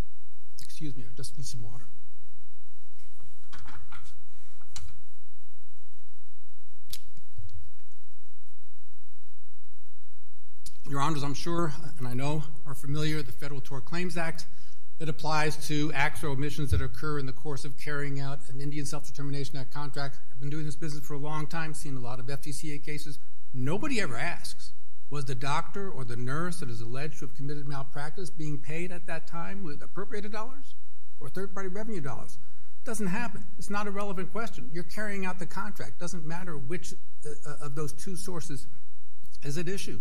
Excuse 0.63 0.95
me, 0.95 1.03
I 1.03 1.13
just 1.17 1.37
need 1.37 1.45
some 1.45 1.63
water. 1.63 1.83
Your 10.87 11.01
Honors, 11.01 11.23
I'm 11.23 11.33
sure, 11.33 11.73
and 11.97 12.07
I 12.07 12.13
know, 12.13 12.43
are 12.65 12.75
familiar 12.75 13.17
with 13.17 13.25
the 13.25 13.31
Federal 13.33 13.59
Tort 13.59 13.83
Claims 13.83 14.15
Act. 14.15 14.45
It 14.97 15.09
applies 15.09 15.57
to 15.67 15.91
acts 15.93 16.23
or 16.23 16.29
omissions 16.29 16.71
that 16.71 16.81
occur 16.81 17.19
in 17.19 17.25
the 17.25 17.33
course 17.33 17.65
of 17.65 17.77
carrying 17.77 18.21
out 18.21 18.39
an 18.49 18.61
Indian 18.61 18.85
Self 18.85 19.05
Determination 19.05 19.57
Act 19.57 19.73
contract. 19.73 20.19
I've 20.31 20.39
been 20.39 20.49
doing 20.49 20.65
this 20.65 20.77
business 20.77 21.05
for 21.05 21.15
a 21.15 21.19
long 21.19 21.47
time, 21.47 21.73
seen 21.73 21.97
a 21.97 21.99
lot 21.99 22.19
of 22.19 22.27
FTCA 22.27 22.83
cases. 22.83 23.19
Nobody 23.53 23.99
ever 23.99 24.15
asks, 24.15 24.71
was 25.09 25.25
the 25.25 25.35
doctor 25.35 25.89
or 25.89 26.05
the 26.05 26.15
nurse 26.15 26.61
that 26.61 26.69
is 26.69 26.79
alleged 26.79 27.19
to 27.19 27.25
have 27.25 27.35
committed 27.35 27.67
malpractice 27.67 28.29
being 28.29 28.57
paid 28.57 28.91
at 28.91 29.05
that 29.07 29.27
time 29.27 29.63
with 29.63 29.83
appropriated 29.83 30.31
dollars 30.31 30.75
or 31.19 31.27
third 31.27 31.53
party 31.53 31.67
revenue 31.67 32.01
dollars? 32.01 32.37
Doesn't 32.85 33.07
happen. 33.07 33.45
It's 33.57 33.69
not 33.69 33.87
a 33.87 33.91
relevant 33.91 34.31
question. 34.31 34.69
You're 34.73 34.83
carrying 34.83 35.25
out 35.25 35.39
the 35.39 35.45
contract. 35.45 35.99
Doesn't 35.99 36.25
matter 36.25 36.57
which 36.57 36.93
uh, 37.25 37.65
of 37.65 37.75
those 37.75 37.91
two 37.91 38.15
sources 38.15 38.67
is 39.43 39.57
at 39.57 39.67
issue. 39.67 39.99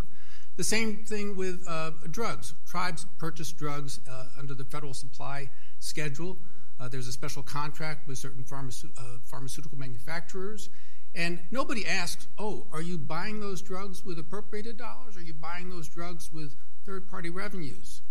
The 0.56 0.64
same 0.64 1.04
thing 1.04 1.36
with 1.36 1.64
uh, 1.68 1.90
drugs. 2.10 2.54
Tribes 2.66 3.06
purchase 3.18 3.50
drugs 3.52 4.00
uh, 4.08 4.26
under 4.38 4.54
the 4.54 4.64
federal 4.64 4.94
supply 4.94 5.50
schedule. 5.80 6.38
Uh, 6.78 6.88
there's 6.88 7.08
a 7.08 7.12
special 7.12 7.42
contract 7.42 8.06
with 8.06 8.18
certain 8.18 8.44
pharmace- 8.44 8.86
uh, 8.96 9.18
pharmaceutical 9.24 9.78
manufacturers. 9.78 10.68
And 11.14 11.40
nobody 11.50 11.86
asks, 11.86 12.26
oh, 12.38 12.66
are 12.72 12.82
you 12.82 12.98
buying 12.98 13.40
those 13.40 13.62
drugs 13.62 14.04
with 14.04 14.18
appropriated 14.18 14.76
dollars? 14.76 15.16
Are 15.16 15.22
you 15.22 15.34
buying 15.34 15.70
those 15.70 15.88
drugs 15.88 16.32
with 16.32 16.56
third 16.84 17.08
party 17.08 17.30
revenues? 17.30 18.02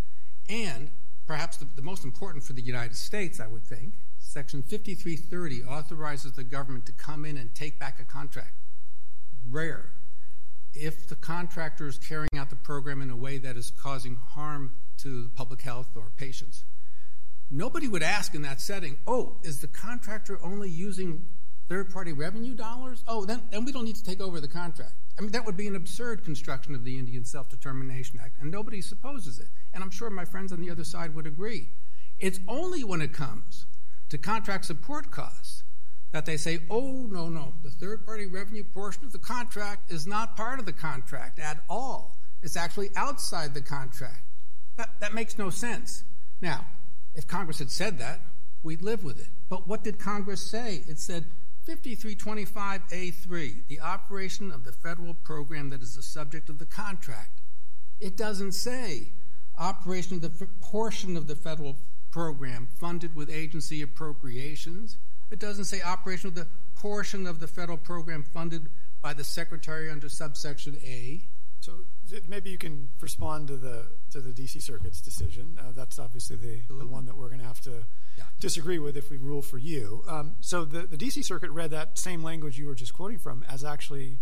And 0.50 0.90
perhaps 1.28 1.58
the, 1.58 1.66
the 1.76 1.82
most 1.82 2.04
important 2.04 2.44
for 2.44 2.54
the 2.54 2.62
United 2.62 2.96
States, 2.96 3.40
I 3.40 3.48
would 3.48 3.64
think, 3.64 3.94
Section 4.20 4.64
5330 4.64 5.64
authorizes 5.64 6.32
the 6.34 6.44
government 6.44 6.86
to 6.88 6.92
come 6.94 7.26
in 7.26 7.38
and 7.38 7.54
take 7.54 7.78
back 7.80 8.00
a 8.00 8.06
contract. 8.06 8.54
Rare 9.50 9.92
if 10.76 11.08
the 11.08 11.16
contractor 11.16 11.88
is 11.88 11.98
carrying 11.98 12.30
out 12.38 12.50
the 12.50 12.56
program 12.56 13.02
in 13.02 13.10
a 13.10 13.16
way 13.16 13.38
that 13.38 13.58
is 13.58 13.72
causing 13.72 14.16
harm 14.16 14.74
to 14.98 15.30
public 15.36 15.62
health 15.62 15.90
or 15.96 16.12
patients. 16.16 16.66
Nobody 17.50 17.88
would 17.88 18.04
ask 18.04 18.34
in 18.34 18.42
that 18.44 18.62
setting, 18.62 18.98
oh, 19.06 19.38
is 19.44 19.62
the 19.62 19.68
contractor 19.68 20.40
only 20.44 20.70
using 20.70 21.26
third 21.70 21.92
party 21.92 22.12
revenue 22.14 22.56
dollars? 22.56 23.04
Oh, 23.08 23.26
then, 23.26 23.42
then 23.52 23.66
we 23.66 23.72
don't 23.72 23.86
need 23.86 23.96
to 23.96 24.04
take 24.04 24.22
over 24.22 24.40
the 24.40 24.48
contract. 24.48 24.94
I 25.18 25.22
mean, 25.22 25.32
that 25.32 25.46
would 25.46 25.58
be 25.58 25.68
an 25.68 25.76
absurd 25.76 26.24
construction 26.24 26.74
of 26.74 26.84
the 26.84 26.98
Indian 26.98 27.26
Self 27.26 27.50
Determination 27.50 28.20
Act, 28.24 28.38
and 28.42 28.50
nobody 28.50 28.82
supposes 28.82 29.40
it. 29.40 29.50
And 29.74 29.84
I'm 29.84 29.92
sure 29.92 30.10
my 30.10 30.26
friends 30.26 30.52
on 30.52 30.62
the 30.62 30.72
other 30.72 30.84
side 30.84 31.14
would 31.14 31.28
agree. 31.28 31.70
It's 32.18 32.40
only 32.48 32.84
when 32.84 33.02
it 33.02 33.14
comes 33.14 33.66
to 34.10 34.18
contract 34.18 34.66
support 34.66 35.12
costs 35.12 35.64
that 36.14 36.26
they 36.26 36.38
say, 36.38 36.60
oh, 36.70 37.06
no, 37.10 37.28
no, 37.28 37.56
the 37.64 37.72
third 37.72 38.06
party 38.06 38.28
revenue 38.28 38.64
portion 38.64 39.04
of 39.04 39.12
the 39.12 39.20
contract 39.20 39.92
is 39.92 40.08
not 40.08 40.38
part 40.38 40.60
of 40.60 40.66
the 40.66 40.72
contract 40.72 41.40
at 41.40 41.62
all. 41.68 42.16
It's 42.42 42.56
actually 42.56 42.92
outside 42.96 43.54
the 43.54 43.62
contract. 43.62 44.24
That, 44.78 44.92
that 45.02 45.14
makes 45.14 45.38
no 45.38 45.50
sense. 45.50 46.06
Now, 46.40 46.66
if 47.16 47.28
Congress 47.28 47.60
had 47.60 47.72
said 47.72 48.00
that, 48.00 48.22
we'd 48.62 48.84
live 48.84 49.04
with 49.04 49.20
it. 49.20 49.28
But 49.50 49.68
what 49.68 49.84
did 49.84 50.00
Congress 50.00 50.50
say? 50.50 50.84
It 50.88 51.00
said 51.00 51.26
5325A3, 51.68 53.68
the 53.68 53.80
operation 53.80 54.52
of 54.52 54.66
the 54.66 54.72
federal 54.72 55.16
program 55.16 55.72
that 55.72 55.82
is 55.82 55.96
the 55.96 56.04
subject 56.04 56.50
of 56.50 56.60
the 56.60 56.66
contract. 56.66 57.42
It 58.00 58.16
doesn't 58.16 58.52
say 58.52 59.14
operation 59.58 60.18
of 60.18 60.22
the 60.22 60.48
portion 60.62 61.18
of 61.18 61.26
the 61.28 61.36
federal 61.36 61.78
program 62.12 62.68
funded 62.80 63.16
with 63.16 63.32
agency 63.32 63.82
appropriations. 63.82 64.98
It 65.34 65.40
doesn't 65.40 65.66
say 65.66 65.82
operation 65.82 66.28
of 66.28 66.36
the 66.36 66.46
portion 66.76 67.26
of 67.26 67.40
the 67.40 67.48
federal 67.48 67.80
program 67.80 68.22
funded 68.22 68.70
by 69.02 69.14
the 69.14 69.24
secretary 69.24 69.90
under 69.90 70.08
subsection 70.08 70.78
A. 70.86 71.24
So 71.60 71.72
maybe 72.28 72.52
you 72.52 72.60
can 72.60 72.90
respond 73.02 73.48
to 73.48 73.58
the 73.58 73.88
to 74.12 74.22
the 74.22 74.32
D.C. 74.32 74.60
Circuit's 74.60 75.02
decision. 75.02 75.58
Uh, 75.60 75.72
that's 75.76 75.98
obviously 75.98 76.36
the, 76.36 76.62
the 76.70 76.86
one 76.86 77.06
that 77.06 77.18
we're 77.18 77.30
going 77.30 77.40
to 77.40 77.48
have 77.48 77.62
to 77.62 77.84
yeah. 78.16 78.26
disagree 78.40 78.78
with 78.78 78.96
if 78.96 79.10
we 79.10 79.18
rule 79.18 79.42
for 79.42 79.58
you. 79.58 80.04
Um, 80.08 80.36
so 80.40 80.66
the, 80.66 80.84
the 80.84 80.98
D.C. 80.98 81.24
Circuit 81.24 81.50
read 81.50 81.72
that 81.72 81.98
same 81.98 82.22
language 82.22 82.60
you 82.60 82.68
were 82.68 82.76
just 82.76 82.94
quoting 82.94 83.18
from 83.18 83.44
as 83.50 83.64
actually 83.64 84.20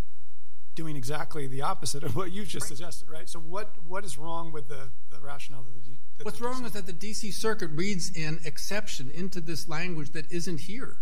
doing 0.76 0.96
exactly 0.96 1.48
the 1.48 1.62
opposite 1.62 2.04
of 2.04 2.16
what 2.16 2.32
you 2.32 2.46
just 2.46 2.64
right. 2.64 2.78
suggested, 2.78 3.10
right? 3.10 3.30
So 3.30 3.40
what 3.40 3.74
what 3.88 4.06
is 4.06 4.18
wrong 4.18 4.52
with 4.52 4.68
the, 4.70 4.90
the 5.12 5.20
rationale 5.20 5.64
that 5.64 5.74
the 5.74 5.82
What's 6.24 6.42
wrong 6.42 6.66
is 6.66 6.74
that 6.74 6.86
the 6.86 6.94
D.C. 6.94 7.32
Circuit 7.32 7.72
reads 7.74 8.16
an 8.16 8.40
exception 8.46 9.10
into 9.12 9.42
this 9.42 9.68
language 9.68 10.12
that 10.12 10.32
isn't 10.32 10.62
here. 10.62 10.98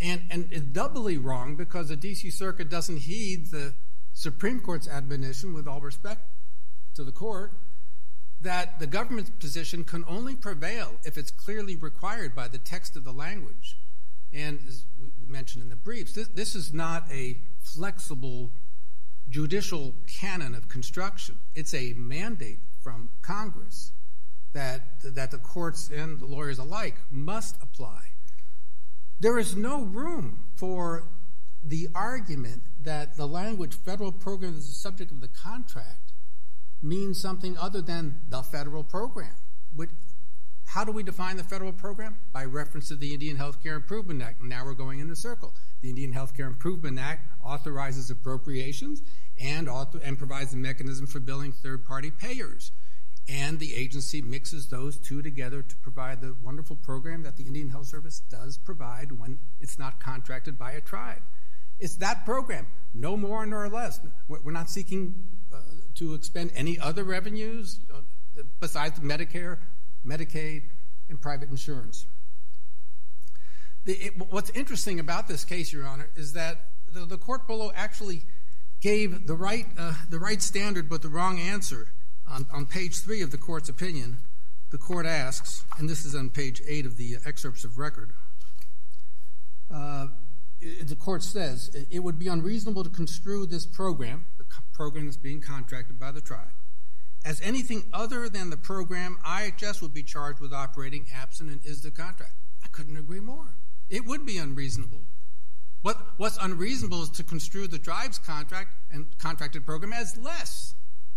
And, 0.00 0.22
and 0.30 0.48
it's 0.52 0.66
doubly 0.66 1.18
wrong 1.18 1.56
because 1.56 1.88
the 1.88 1.96
D.C. 1.96 2.30
Circuit 2.30 2.68
doesn't 2.68 2.98
heed 2.98 3.50
the 3.50 3.74
Supreme 4.12 4.60
Court's 4.60 4.88
admonition, 4.88 5.52
with 5.52 5.66
all 5.66 5.80
respect 5.80 6.22
to 6.94 7.04
the 7.04 7.12
court, 7.12 7.52
that 8.40 8.78
the 8.78 8.86
government's 8.86 9.30
position 9.30 9.84
can 9.84 10.04
only 10.06 10.36
prevail 10.36 10.92
if 11.04 11.18
it's 11.18 11.30
clearly 11.30 11.76
required 11.76 12.34
by 12.34 12.48
the 12.48 12.58
text 12.58 12.96
of 12.96 13.04
the 13.04 13.12
language. 13.12 13.78
And 14.32 14.60
as 14.68 14.84
we 15.00 15.26
mentioned 15.26 15.62
in 15.64 15.70
the 15.70 15.76
briefs, 15.76 16.12
this, 16.12 16.28
this 16.28 16.54
is 16.54 16.72
not 16.72 17.04
a 17.10 17.38
flexible 17.60 18.52
judicial 19.28 19.94
canon 20.06 20.54
of 20.54 20.68
construction. 20.68 21.38
It's 21.54 21.74
a 21.74 21.94
mandate 21.94 22.60
from 22.82 23.10
Congress 23.22 23.92
that, 24.52 25.00
that 25.02 25.30
the 25.30 25.38
courts 25.38 25.90
and 25.90 26.20
the 26.20 26.26
lawyers 26.26 26.58
alike 26.58 26.96
must 27.10 27.56
apply. 27.62 28.00
There 29.20 29.38
is 29.38 29.56
no 29.56 29.82
room 29.82 30.44
for 30.56 31.08
the 31.62 31.88
argument 31.94 32.62
that 32.82 33.16
the 33.16 33.26
language 33.26 33.74
federal 33.74 34.12
program 34.12 34.54
is 34.54 34.66
the 34.66 34.74
subject 34.74 35.10
of 35.10 35.20
the 35.20 35.28
contract 35.28 36.12
means 36.82 37.20
something 37.20 37.56
other 37.58 37.82
than 37.82 38.20
the 38.28 38.42
federal 38.42 38.84
program. 38.84 39.34
How 40.66 40.84
do 40.84 40.92
we 40.92 41.02
define 41.02 41.36
the 41.36 41.44
federal 41.44 41.72
program? 41.72 42.16
By 42.32 42.44
reference 42.44 42.88
to 42.88 42.96
the 42.96 43.14
Indian 43.14 43.36
Health 43.36 43.62
Care 43.62 43.76
Improvement 43.76 44.20
Act. 44.22 44.42
Now 44.42 44.64
we're 44.64 44.74
going 44.74 44.98
in 44.98 45.10
a 45.10 45.16
circle. 45.16 45.54
The 45.80 45.88
Indian 45.88 46.12
Health 46.12 46.36
Care 46.36 46.46
Improvement 46.46 46.98
Act 46.98 47.26
authorizes 47.42 48.10
appropriations 48.10 49.02
and, 49.40 49.68
author- 49.68 50.00
and 50.04 50.18
provides 50.18 50.52
a 50.52 50.56
mechanism 50.56 51.06
for 51.06 51.20
billing 51.20 51.52
third 51.52 51.84
party 51.86 52.10
payers 52.10 52.72
and 53.28 53.58
the 53.58 53.74
agency 53.74 54.22
mixes 54.22 54.68
those 54.68 54.98
two 54.98 55.22
together 55.22 55.62
to 55.62 55.76
provide 55.76 56.20
the 56.20 56.36
wonderful 56.42 56.76
program 56.76 57.22
that 57.22 57.36
the 57.36 57.44
Indian 57.44 57.70
Health 57.70 57.86
Service 57.86 58.20
does 58.30 58.56
provide 58.56 59.12
when 59.12 59.38
it's 59.60 59.78
not 59.78 59.98
contracted 60.00 60.58
by 60.58 60.72
a 60.72 60.80
tribe. 60.80 61.22
It's 61.78 61.96
that 61.96 62.24
program, 62.24 62.66
no 62.94 63.16
more 63.16 63.44
nor 63.44 63.68
less. 63.68 64.00
We're 64.28 64.52
not 64.52 64.70
seeking 64.70 65.14
uh, 65.52 65.58
to 65.96 66.14
expend 66.14 66.52
any 66.54 66.78
other 66.78 67.04
revenues 67.04 67.80
uh, 67.92 68.42
besides 68.60 69.00
Medicare, 69.00 69.58
Medicaid, 70.06 70.62
and 71.08 71.20
private 71.20 71.50
insurance. 71.50 72.06
The, 73.84 73.92
it, 73.92 74.30
what's 74.30 74.50
interesting 74.50 74.98
about 74.98 75.28
this 75.28 75.44
case, 75.44 75.72
Your 75.72 75.86
Honor, 75.86 76.08
is 76.16 76.32
that 76.32 76.70
the, 76.92 77.06
the 77.06 77.18
court 77.18 77.46
below 77.46 77.72
actually 77.74 78.22
gave 78.80 79.26
the 79.26 79.34
right, 79.34 79.66
uh, 79.78 79.94
the 80.10 80.18
right 80.18 80.42
standard 80.42 80.88
but 80.88 81.02
the 81.02 81.08
wrong 81.08 81.38
answer 81.38 81.92
on, 82.28 82.46
on 82.52 82.66
page 82.66 82.98
three 82.98 83.22
of 83.22 83.30
the 83.30 83.38
court's 83.38 83.68
opinion, 83.68 84.18
the 84.70 84.78
court 84.78 85.06
asks, 85.06 85.64
and 85.78 85.88
this 85.88 86.04
is 86.04 86.14
on 86.14 86.30
page 86.30 86.60
eight 86.66 86.84
of 86.84 86.96
the 86.96 87.16
excerpts 87.24 87.64
of 87.64 87.78
record, 87.78 88.12
uh, 89.72 90.08
the 90.60 90.96
court 90.96 91.22
says 91.22 91.74
it 91.90 92.00
would 92.00 92.18
be 92.18 92.28
unreasonable 92.28 92.82
to 92.82 92.90
construe 92.90 93.46
this 93.46 93.66
program, 93.66 94.26
the 94.38 94.44
program 94.72 95.04
that's 95.04 95.16
being 95.16 95.40
contracted 95.40 95.98
by 95.98 96.10
the 96.10 96.20
tribe, 96.20 96.50
as 97.26 97.40
anything 97.40 97.82
other 97.92 98.28
than 98.28 98.50
the 98.50 98.56
program 98.56 99.18
IHS 99.26 99.82
would 99.82 99.92
be 99.92 100.04
charged 100.04 100.38
with 100.40 100.52
operating 100.52 101.06
absent 101.12 101.50
and 101.50 101.60
is 101.66 101.82
the 101.82 101.90
contract. 101.90 102.34
I 102.64 102.68
couldn't 102.68 102.96
agree 102.96 103.18
more. 103.18 103.56
It 103.90 104.06
would 104.06 104.24
be 104.24 104.38
unreasonable. 104.38 105.00
What, 105.82 105.98
what's 106.18 106.38
unreasonable 106.40 107.02
is 107.02 107.10
to 107.10 107.24
construe 107.24 107.66
the 107.66 107.80
tribe's 107.80 108.18
contract 108.18 108.70
and 108.92 109.06
contracted 109.18 109.66
program 109.66 109.92
as 109.92 110.16
less 110.16 110.74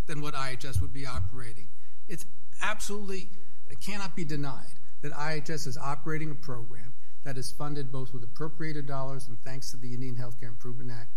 than 0.07 0.19
what 0.21 0.33
IHS 0.33 0.81
would 0.81 0.91
be 0.91 1.05
operating. 1.05 1.67
It's 2.07 2.25
absolutely, 2.59 3.29
it 3.69 3.79
cannot 3.79 4.15
be 4.15 4.25
denied 4.25 4.79
that 5.01 5.11
IHS 5.13 5.67
is 5.67 5.77
operating 5.77 6.31
a 6.31 6.35
program 6.35 6.91
that 7.23 7.37
is 7.37 7.51
funded 7.51 7.91
both 7.91 8.13
with 8.13 8.23
appropriated 8.23 8.87
dollars 8.87 9.27
and 9.27 9.37
thanks 9.43 9.69
to 9.71 9.77
the 9.77 9.93
Indian 9.93 10.15
Healthcare 10.15 10.49
Improvement 10.49 10.89
Act, 10.91 11.11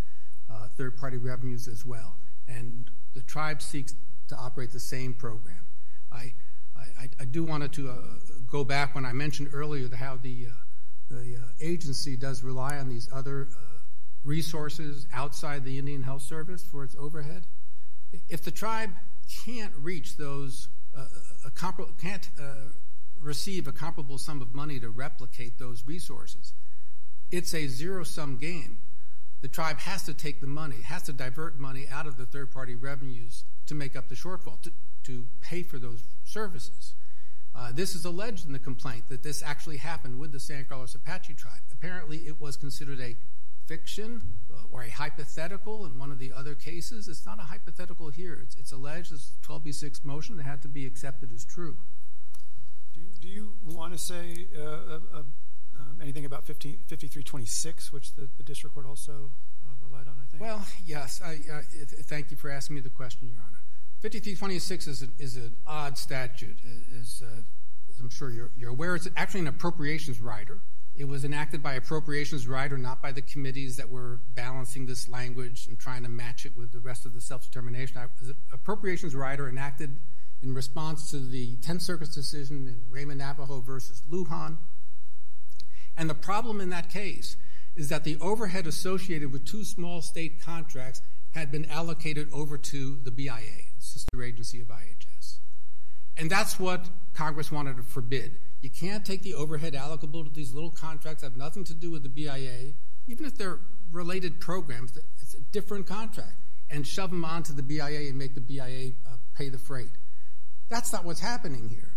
uh, 0.50 0.68
third 0.76 0.98
party 0.98 1.16
revenues 1.16 1.66
as 1.66 1.86
well. 1.86 2.16
And 2.46 2.90
the 3.14 3.22
tribe 3.22 3.62
seeks 3.62 3.94
to 4.28 4.36
operate 4.36 4.70
the 4.70 4.80
same 4.80 5.14
program. 5.14 5.64
I, 6.10 6.32
I, 6.76 7.08
I 7.20 7.24
do 7.24 7.44
want 7.44 7.72
to 7.72 7.88
uh, 7.88 7.94
go 8.50 8.64
back 8.64 8.94
when 8.94 9.04
I 9.04 9.12
mentioned 9.12 9.50
earlier 9.52 9.88
how 9.94 10.16
the, 10.16 10.48
uh, 10.50 11.14
the 11.14 11.36
uh, 11.36 11.46
agency 11.60 12.16
does 12.16 12.42
rely 12.42 12.78
on 12.78 12.88
these 12.88 13.08
other 13.12 13.48
uh, 13.50 13.78
resources 14.24 15.06
outside 15.12 15.64
the 15.64 15.78
Indian 15.78 16.02
Health 16.02 16.22
Service 16.22 16.62
for 16.62 16.84
its 16.84 16.94
overhead 16.98 17.46
if 18.28 18.42
the 18.42 18.50
tribe 18.50 18.90
can't 19.44 19.72
reach 19.78 20.16
those, 20.16 20.68
uh, 20.96 21.06
can't 21.98 22.28
uh, 22.40 22.54
receive 23.20 23.66
a 23.66 23.72
comparable 23.72 24.18
sum 24.18 24.42
of 24.42 24.54
money 24.54 24.78
to 24.80 24.90
replicate 24.90 25.58
those 25.58 25.86
resources, 25.86 26.52
it's 27.30 27.54
a 27.54 27.66
zero 27.66 28.04
sum 28.04 28.36
game 28.36 28.78
the 29.42 29.48
tribe 29.48 29.78
has 29.80 30.04
to 30.04 30.14
take 30.14 30.40
the 30.40 30.46
money, 30.46 30.80
has 30.82 31.02
to 31.02 31.12
divert 31.12 31.58
money 31.58 31.86
out 31.90 32.06
of 32.06 32.16
the 32.16 32.24
third 32.24 32.50
party 32.50 32.74
revenues 32.74 33.44
to 33.66 33.74
make 33.74 33.96
up 33.96 34.08
the 34.08 34.14
shortfall, 34.14 34.62
to, 34.62 34.72
to 35.02 35.26
pay 35.40 35.62
for 35.62 35.78
those 35.78 36.04
services. 36.24 36.94
Uh, 37.54 37.70
this 37.72 37.94
is 37.94 38.04
alleged 38.04 38.46
in 38.46 38.52
the 38.52 38.58
complaint 38.58 39.04
that 39.08 39.22
this 39.22 39.42
actually 39.42 39.76
happened 39.76 40.18
with 40.18 40.32
the 40.32 40.40
San 40.40 40.64
Carlos 40.64 40.94
Apache 40.94 41.34
tribe. 41.34 41.60
Apparently, 41.72 42.18
it 42.18 42.40
was 42.40 42.56
considered 42.56 43.00
a 43.00 43.16
fiction 43.66 44.22
uh, 44.52 44.58
or 44.70 44.82
a 44.82 44.90
hypothetical 44.90 45.84
in 45.86 45.98
one 45.98 46.10
of 46.10 46.18
the 46.18 46.32
other 46.32 46.54
cases. 46.54 47.08
It's 47.08 47.26
not 47.26 47.38
a 47.38 47.42
hypothetical 47.42 48.10
here. 48.10 48.38
It's, 48.42 48.56
it's 48.56 48.72
alleged 48.72 49.12
as 49.12 49.32
12b6 49.46 50.04
motion. 50.04 50.38
It 50.38 50.44
had 50.44 50.62
to 50.62 50.68
be 50.68 50.86
accepted 50.86 51.30
as 51.32 51.44
true. 51.44 51.76
Do 52.94 53.00
you, 53.00 53.08
do 53.20 53.28
you 53.28 53.52
want 53.64 53.92
to 53.92 53.98
say 53.98 54.46
uh, 54.56 54.62
uh, 54.62 55.00
uh 55.14 55.22
um, 55.90 56.00
anything 56.00 56.24
about 56.24 56.44
50, 56.44 56.78
5326, 56.86 57.92
which 57.92 58.14
the, 58.14 58.28
the 58.36 58.42
district 58.42 58.74
court 58.74 58.86
also 58.86 59.30
uh, 59.66 59.72
relied 59.86 60.08
on, 60.08 60.16
I 60.20 60.26
think? 60.30 60.42
Well, 60.42 60.64
yes. 60.84 61.20
I, 61.24 61.38
thank 62.04 62.30
you 62.30 62.36
for 62.36 62.50
asking 62.50 62.76
me 62.76 62.82
the 62.82 62.90
question, 62.90 63.28
Your 63.28 63.38
Honor. 63.38 63.58
5326 64.00 64.86
is, 64.88 65.02
a, 65.02 65.06
is 65.18 65.36
an 65.36 65.54
odd 65.66 65.96
statute, 65.96 66.56
as, 67.00 67.22
uh, 67.24 67.42
as 67.88 68.00
I'm 68.00 68.10
sure 68.10 68.30
you're, 68.30 68.50
you're, 68.56 68.70
aware. 68.70 68.96
It's 68.96 69.08
actually 69.16 69.40
an 69.40 69.46
appropriations 69.46 70.20
rider. 70.20 70.58
It 70.96 71.06
was 71.06 71.24
enacted 71.24 71.62
by 71.62 71.74
appropriations 71.74 72.46
rider, 72.46 72.76
not 72.76 73.00
by 73.00 73.12
the 73.12 73.22
committees 73.22 73.76
that 73.76 73.88
were 73.88 74.20
balancing 74.34 74.86
this 74.86 75.08
language 75.08 75.66
and 75.68 75.78
trying 75.78 76.02
to 76.02 76.08
match 76.08 76.44
it 76.44 76.56
with 76.56 76.72
the 76.72 76.80
rest 76.80 77.06
of 77.06 77.14
the 77.14 77.20
self-determination. 77.20 77.96
Appropriations 78.52 79.14
rider 79.14 79.48
enacted 79.48 79.98
in 80.42 80.52
response 80.52 81.10
to 81.12 81.18
the 81.18 81.56
10th 81.58 81.82
Circuit's 81.82 82.14
decision 82.14 82.66
in 82.66 82.80
Ramah 82.90 83.14
Navajo 83.14 83.60
versus 83.60 84.02
Lujan. 84.10 84.58
And 85.96 86.08
the 86.08 86.14
problem 86.14 86.60
in 86.60 86.70
that 86.70 86.90
case 86.90 87.36
is 87.74 87.88
that 87.88 88.04
the 88.04 88.16
overhead 88.20 88.66
associated 88.66 89.32
with 89.32 89.44
two 89.44 89.64
small 89.64 90.02
state 90.02 90.40
contracts 90.40 91.00
had 91.30 91.50
been 91.50 91.64
allocated 91.66 92.28
over 92.32 92.58
to 92.58 92.98
the 93.04 93.10
BIA 93.10 93.62
the 93.82 93.84
sister 93.84 94.22
agency 94.22 94.60
of 94.60 94.68
IHS. 94.68 95.38
And 96.16 96.30
that's 96.30 96.58
what 96.58 96.88
Congress 97.14 97.50
wanted 97.50 97.76
to 97.78 97.82
forbid. 97.82 98.38
You 98.60 98.70
can't 98.70 99.04
take 99.04 99.22
the 99.22 99.34
overhead 99.34 99.74
allocable 99.74 100.24
to 100.24 100.30
these 100.30 100.52
little 100.52 100.70
contracts 100.70 101.22
that 101.22 101.30
have 101.30 101.36
nothing 101.36 101.64
to 101.64 101.74
do 101.74 101.90
with 101.90 102.02
the 102.02 102.08
BIA, 102.08 102.74
even 103.06 103.24
if 103.26 103.36
they're 103.36 103.58
related 103.90 104.40
programs, 104.40 104.96
it's 105.20 105.34
a 105.34 105.40
different 105.52 105.86
contract, 105.86 106.36
and 106.70 106.86
shove 106.86 107.10
them 107.10 107.24
onto 107.24 107.52
the 107.52 107.62
BIA 107.62 108.08
and 108.08 108.16
make 108.16 108.34
the 108.34 108.40
BIA 108.40 108.92
uh, 109.06 109.16
pay 109.34 109.48
the 109.48 109.58
freight. 109.58 109.90
That's 110.68 110.92
not 110.92 111.04
what's 111.04 111.20
happening 111.20 111.68
here. 111.68 111.92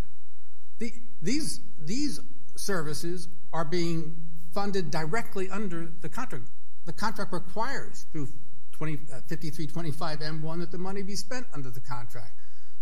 The, 0.78 0.92
these, 1.22 1.60
these 1.80 2.20
services 2.56 3.28
are 3.52 3.64
being 3.64 4.16
funded 4.52 4.90
directly 4.90 5.50
under 5.50 5.88
the 6.00 6.08
contract. 6.08 6.44
The 6.86 6.92
contract 6.92 7.32
requires 7.32 8.06
through 8.12 8.28
20, 8.72 8.98
uh, 9.12 9.20
5325M1 9.28 10.60
that 10.60 10.70
the 10.70 10.78
money 10.78 11.02
be 11.02 11.16
spent 11.16 11.46
under 11.52 11.70
the 11.70 11.80
contract. 11.80 12.32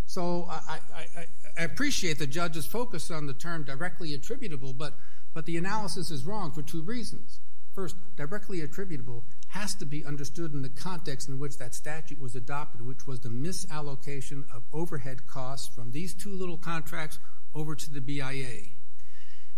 So 0.07 0.47
I, 0.50 0.78
I, 0.95 1.26
I, 1.59 1.62
appreciate 1.64 2.19
the 2.19 2.26
judge's 2.26 2.66
focus 2.66 3.11
on 3.11 3.26
the 3.26 3.33
term 3.33 3.64
directly 3.64 4.12
attributable, 4.12 4.73
but, 4.73 4.95
but 5.33 5.47
the 5.47 5.57
analysis 5.57 6.11
is 6.11 6.25
wrong 6.26 6.52
for 6.52 6.62
two 6.62 6.83
reasons. 6.83 7.40
First, 7.75 7.97
directly 8.16 8.61
attributable 8.61 9.25
has 9.49 9.75
to 9.76 9.87
be 9.87 10.04
understood 10.04 10.52
in 10.52 10.62
the 10.62 10.69
context 10.69 11.28
in 11.28 11.38
which 11.38 11.59
that 11.59 11.75
statute 11.75 12.21
was 12.21 12.37
adopted, 12.37 12.83
which 12.83 13.07
was 13.07 13.21
the 13.21 13.28
misallocation 13.28 14.45
of 14.54 14.62
overhead 14.73 15.26
costs 15.26 15.75
from 15.75 15.90
these 15.90 16.14
two 16.14 16.37
little 16.37 16.59
contracts 16.59 17.19
over 17.54 17.75
to 17.75 17.90
the 17.90 18.00
BIA. 18.00 18.69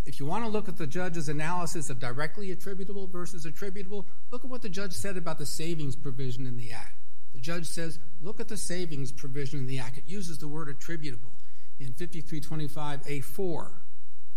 If 0.06 0.20
you 0.20 0.26
want 0.26 0.44
to 0.44 0.48
look 0.48 0.68
at 0.68 0.76
the 0.76 0.86
judge's 0.86 1.28
analysis 1.28 1.90
of 1.90 1.98
directly 1.98 2.52
attributable 2.52 3.08
versus 3.08 3.44
attributable, 3.44 4.06
look 4.30 4.44
at 4.44 4.50
what 4.50 4.62
the 4.62 4.68
judge 4.68 4.92
said 4.92 5.16
about 5.16 5.38
the 5.38 5.46
savings 5.46 5.96
provision 5.96 6.46
in 6.46 6.56
the 6.56 6.70
Act. 6.70 6.94
The 7.34 7.40
judge 7.40 7.66
says, 7.66 7.98
look 8.22 8.38
at 8.38 8.46
the 8.46 8.56
savings 8.56 9.10
provision 9.10 9.58
in 9.58 9.66
the 9.66 9.80
Act. 9.80 9.98
It 9.98 10.04
uses 10.06 10.38
the 10.38 10.46
word 10.46 10.68
attributable 10.68 11.32
in 11.80 11.92
5325A4. 11.92 13.72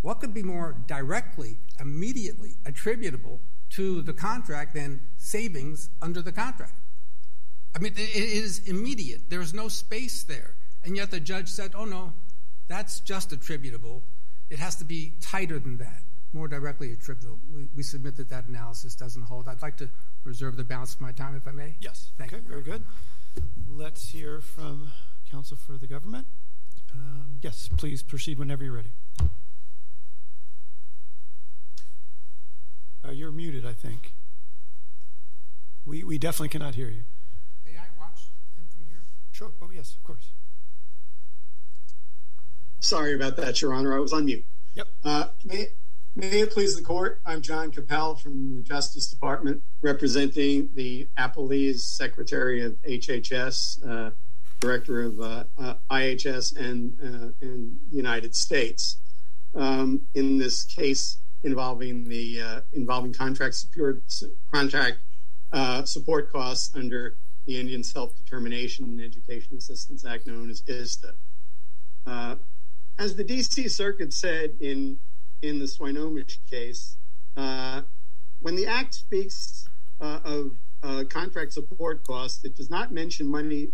What 0.01 0.19
could 0.19 0.33
be 0.33 0.41
more 0.43 0.75
directly, 0.87 1.59
immediately 1.79 2.55
attributable 2.65 3.39
to 3.71 4.01
the 4.01 4.13
contract 4.13 4.73
than 4.73 5.01
savings 5.17 5.89
under 6.01 6.23
the 6.23 6.31
contract? 6.31 6.79
I 7.75 7.79
mean, 7.79 7.93
it 7.93 8.15
is 8.15 8.67
immediate. 8.67 9.29
There's 9.29 9.53
no 9.53 9.67
space 9.67 10.23
there. 10.23 10.55
And 10.83 10.95
yet 10.97 11.11
the 11.11 11.19
judge 11.19 11.47
said, 11.47 11.73
oh 11.75 11.85
no, 11.85 12.13
that's 12.67 13.01
just 13.01 13.31
attributable 13.31 14.03
it 14.49 14.59
has 14.59 14.75
to 14.77 14.85
be 14.85 15.13
tighter 15.21 15.59
than 15.59 15.77
that, 15.77 16.01
more 16.33 16.47
directly 16.47 16.91
attributable. 16.91 17.39
We, 17.53 17.67
we, 17.75 17.83
submit 17.83 18.15
that 18.17 18.29
that 18.29 18.47
analysis 18.47 18.95
doesn't 18.95 19.21
hold. 19.23 19.47
I'd 19.47 19.61
like 19.61 19.77
to 19.77 19.89
reserve 20.23 20.57
the 20.57 20.63
balance 20.63 20.95
of 20.95 21.01
my 21.01 21.11
time, 21.11 21.35
if 21.35 21.47
I 21.47 21.51
may. 21.51 21.75
Yes. 21.79 22.11
Thank 22.17 22.33
okay, 22.33 22.41
you. 22.41 22.49
Very 22.49 22.63
good. 22.63 22.83
Let's 23.67 24.09
hear 24.09 24.41
from 24.41 24.91
counsel 25.29 25.57
for 25.57 25.77
the 25.77 25.87
government. 25.87 26.25
Um, 26.91 27.39
yes, 27.41 27.69
please 27.77 28.01
proceed 28.01 28.39
whenever 28.39 28.63
you're 28.63 28.73
ready. 28.73 28.91
Uh, 33.07 33.11
you're 33.11 33.31
muted, 33.31 33.65
I 33.65 33.73
think. 33.73 34.13
We, 35.85 36.03
we 36.03 36.17
definitely 36.17 36.49
cannot 36.49 36.75
hear 36.75 36.89
you. 36.89 37.03
May 37.65 37.71
I 37.71 37.85
watch 37.97 38.29
him 38.57 38.65
from 38.75 38.85
here? 38.87 39.01
Sure. 39.31 39.51
Oh, 39.61 39.69
yes, 39.73 39.93
of 39.93 40.03
course. 40.03 40.31
Sorry 42.79 43.13
about 43.13 43.35
that, 43.37 43.61
Your 43.61 43.73
Honor. 43.73 43.93
I 43.95 43.99
was 43.99 44.13
on 44.13 44.25
mute. 44.25 44.45
Yep. 44.75 44.87
Uh, 45.03 45.25
may, 45.43 45.67
may 46.15 46.39
it 46.41 46.51
please 46.51 46.77
the 46.77 46.81
court, 46.81 47.19
I'm 47.25 47.41
John 47.41 47.71
Koppel 47.71 48.19
from 48.19 48.55
the 48.55 48.61
Justice 48.61 49.07
Department, 49.07 49.61
representing 49.81 50.69
the 50.73 51.09
Appellees 51.17 51.79
Secretary 51.79 52.63
of 52.63 52.81
HHS, 52.83 53.85
uh, 53.87 54.11
Director 54.61 55.03
of 55.03 55.19
uh, 55.19 55.43
uh 55.57 55.73
IHS, 55.91 56.55
and 56.57 56.93
uh, 57.01 57.31
in 57.41 57.77
the 57.89 57.97
United 57.97 58.35
States. 58.35 58.97
Um, 59.55 60.03
in 60.13 60.37
this 60.37 60.63
case 60.63 61.17
involving 61.43 62.07
the 62.07 62.41
uh, 62.41 62.61
involving 62.73 63.13
contract 63.13 63.55
support, 63.55 64.03
contract 64.53 64.99
support 65.85 66.31
costs 66.31 66.75
under 66.75 67.17
the 67.45 67.59
Indian 67.59 67.83
Self 67.83 68.15
Determination 68.15 68.85
and 68.85 69.01
Education 69.01 69.57
Assistance 69.57 70.05
Act, 70.05 70.27
known 70.27 70.49
as 70.49 70.61
ISDA. 70.63 71.13
As 72.99 73.15
the 73.15 73.23
DC 73.23 73.71
Circuit 73.71 74.11
said 74.11 74.57
in 74.59 74.99
in 75.41 75.59
the 75.59 75.65
Swinomish 75.65 76.37
case, 76.51 76.97
uh, 77.37 77.83
when 78.41 78.57
the 78.57 78.67
Act 78.67 78.93
speaks 78.93 79.69
uh, 80.01 80.19
of 80.25 80.51
uh, 80.83 81.05
contract 81.09 81.53
support 81.53 82.05
costs, 82.05 82.43
it 82.43 82.57
does 82.57 82.69
not 82.69 82.91
mention 82.91 83.25
money 83.25 83.69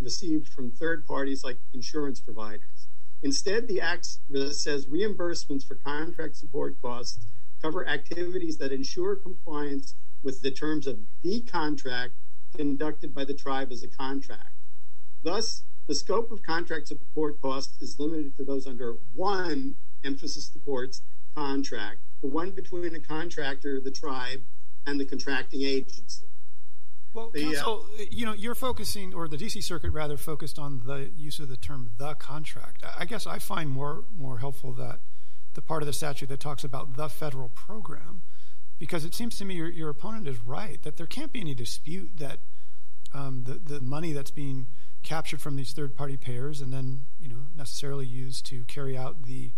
received 0.00 0.48
from 0.48 0.70
third 0.70 1.04
parties 1.04 1.42
like 1.42 1.58
insurance 1.72 2.20
providers. 2.20 2.88
Instead, 3.22 3.66
the 3.66 3.80
Act 3.80 4.06
says 4.52 4.86
reimbursements 4.86 5.66
for 5.66 5.74
contract 5.74 6.36
support 6.36 6.80
costs 6.80 7.26
cover 7.60 7.88
activities 7.88 8.58
that 8.58 8.70
ensure 8.70 9.16
compliance 9.16 9.94
with 10.22 10.40
the 10.42 10.50
terms 10.50 10.86
of 10.86 10.98
the 11.22 11.40
contract 11.40 12.14
conducted 12.56 13.12
by 13.14 13.24
the 13.24 13.34
tribe 13.34 13.72
as 13.72 13.82
a 13.82 13.88
contract. 13.88 14.52
Thus, 15.24 15.64
the 15.86 15.94
scope 15.94 16.30
of 16.30 16.42
contract 16.42 16.88
support 16.88 17.40
costs 17.40 17.80
is 17.82 17.98
limited 17.98 18.36
to 18.36 18.44
those 18.44 18.66
under 18.66 18.94
one, 19.14 19.76
emphasis 20.04 20.48
the 20.48 20.58
courts, 20.60 21.02
contract, 21.36 21.98
the 22.22 22.28
one 22.28 22.50
between 22.50 22.94
a 22.94 23.00
contractor, 23.00 23.80
the 23.80 23.90
tribe, 23.90 24.40
and 24.86 25.00
the 25.00 25.04
contracting 25.04 25.62
agency. 25.62 26.26
Well, 27.12 27.30
the, 27.30 27.42
counsel, 27.42 27.86
uh, 27.98 28.04
you 28.10 28.26
know, 28.26 28.32
you're 28.32 28.56
focusing, 28.56 29.14
or 29.14 29.28
the 29.28 29.36
D.C. 29.36 29.60
Circuit 29.60 29.92
rather, 29.92 30.16
focused 30.16 30.58
on 30.58 30.82
the 30.84 31.12
use 31.14 31.38
of 31.38 31.48
the 31.48 31.56
term 31.56 31.92
"the 31.96 32.14
contract." 32.14 32.82
I 32.98 33.04
guess 33.04 33.26
I 33.26 33.38
find 33.38 33.70
more 33.70 34.04
more 34.16 34.38
helpful 34.38 34.72
that 34.74 35.00
the 35.54 35.62
part 35.62 35.82
of 35.82 35.86
the 35.86 35.92
statute 35.92 36.28
that 36.28 36.40
talks 36.40 36.64
about 36.64 36.96
the 36.96 37.08
federal 37.08 37.50
program, 37.50 38.22
because 38.80 39.04
it 39.04 39.14
seems 39.14 39.38
to 39.38 39.44
me 39.44 39.54
your, 39.54 39.70
your 39.70 39.90
opponent 39.90 40.26
is 40.26 40.40
right 40.40 40.82
that 40.82 40.96
there 40.96 41.06
can't 41.06 41.32
be 41.32 41.40
any 41.40 41.54
dispute 41.54 42.18
that 42.18 42.40
um, 43.12 43.44
the 43.44 43.54
the 43.54 43.80
money 43.80 44.12
that's 44.12 44.32
being 44.32 44.66
captured 45.04 45.40
from 45.40 45.56
these 45.56 45.72
third 45.72 45.94
party 45.96 46.16
payers 46.16 46.60
and 46.60 46.72
then 46.72 47.02
you 47.20 47.28
know 47.28 47.46
necessarily 47.56 48.06
used 48.06 48.44
to 48.46 48.64
carry 48.64 48.96
out 48.96 49.22
the 49.24 49.52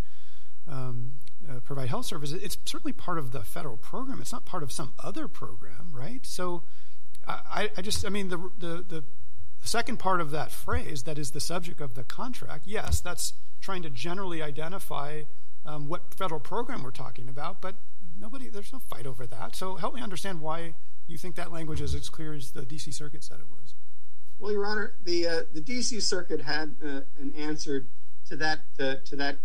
um, 0.69 1.13
uh, 1.49 1.61
provide 1.61 1.89
health 1.89 2.05
services 2.05 2.43
it's 2.43 2.59
certainly 2.65 2.93
part 2.93 3.19
of 3.19 3.31
the 3.31 3.43
federal 3.43 3.77
program. 3.77 4.21
It's 4.21 4.33
not 4.33 4.45
part 4.45 4.63
of 4.63 4.73
some 4.73 4.93
other 5.03 5.29
program 5.29 5.93
right? 5.93 6.27
So 6.27 6.65
i, 7.27 7.71
I 7.77 7.83
just 7.83 8.05
i 8.05 8.09
mean 8.09 8.29
the, 8.29 8.39
the, 8.59 8.85
the 8.87 9.05
second 9.63 9.99
part 9.99 10.21
of 10.21 10.31
that 10.31 10.53
phrase 10.53 11.05
that 11.05 11.19
is 11.19 11.33
the 11.33 11.41
subject 11.41 11.81
of 11.81 11.95
the 11.95 12.05
contract 12.05 12.67
yes 12.69 13.01
that's 13.01 13.33
trying 13.61 13.83
to 13.83 13.91
generally 13.91 14.41
identify 14.43 15.23
um, 15.65 15.89
what 15.89 16.15
federal 16.15 16.39
program 16.39 16.85
we're 16.85 16.93
talking 16.93 17.29
about 17.29 17.61
but 17.61 17.77
nobody 18.19 18.49
there's 18.49 18.73
no 18.73 18.79
fight 18.79 19.07
over 19.07 19.27
that. 19.27 19.57
So 19.57 19.77
help 19.77 19.95
me 19.95 20.01
understand 20.01 20.41
why 20.41 20.75
you 21.07 21.19
think 21.19 21.37
that 21.37 21.53
language 21.53 21.81
is 21.81 21.95
as 21.95 22.09
clear 22.09 22.35
as 22.35 22.53
the 22.53 22.63
dc 22.63 22.93
circuit 22.95 23.23
said 23.23 23.39
it 23.41 23.49
was 23.49 23.75
well, 24.38 24.53
Your 24.53 24.66
Honor, 24.66 24.94
the 25.03 25.27
uh, 25.27 25.40
the 25.53 25.61
D.C. 25.61 26.01
Circuit 26.01 26.42
had 26.42 26.77
uh, 26.85 27.01
an 27.18 27.33
answer 27.37 27.87
to 28.29 28.37
that 28.37 28.61
uh, 28.79 28.96
to 29.05 29.16
that 29.16 29.38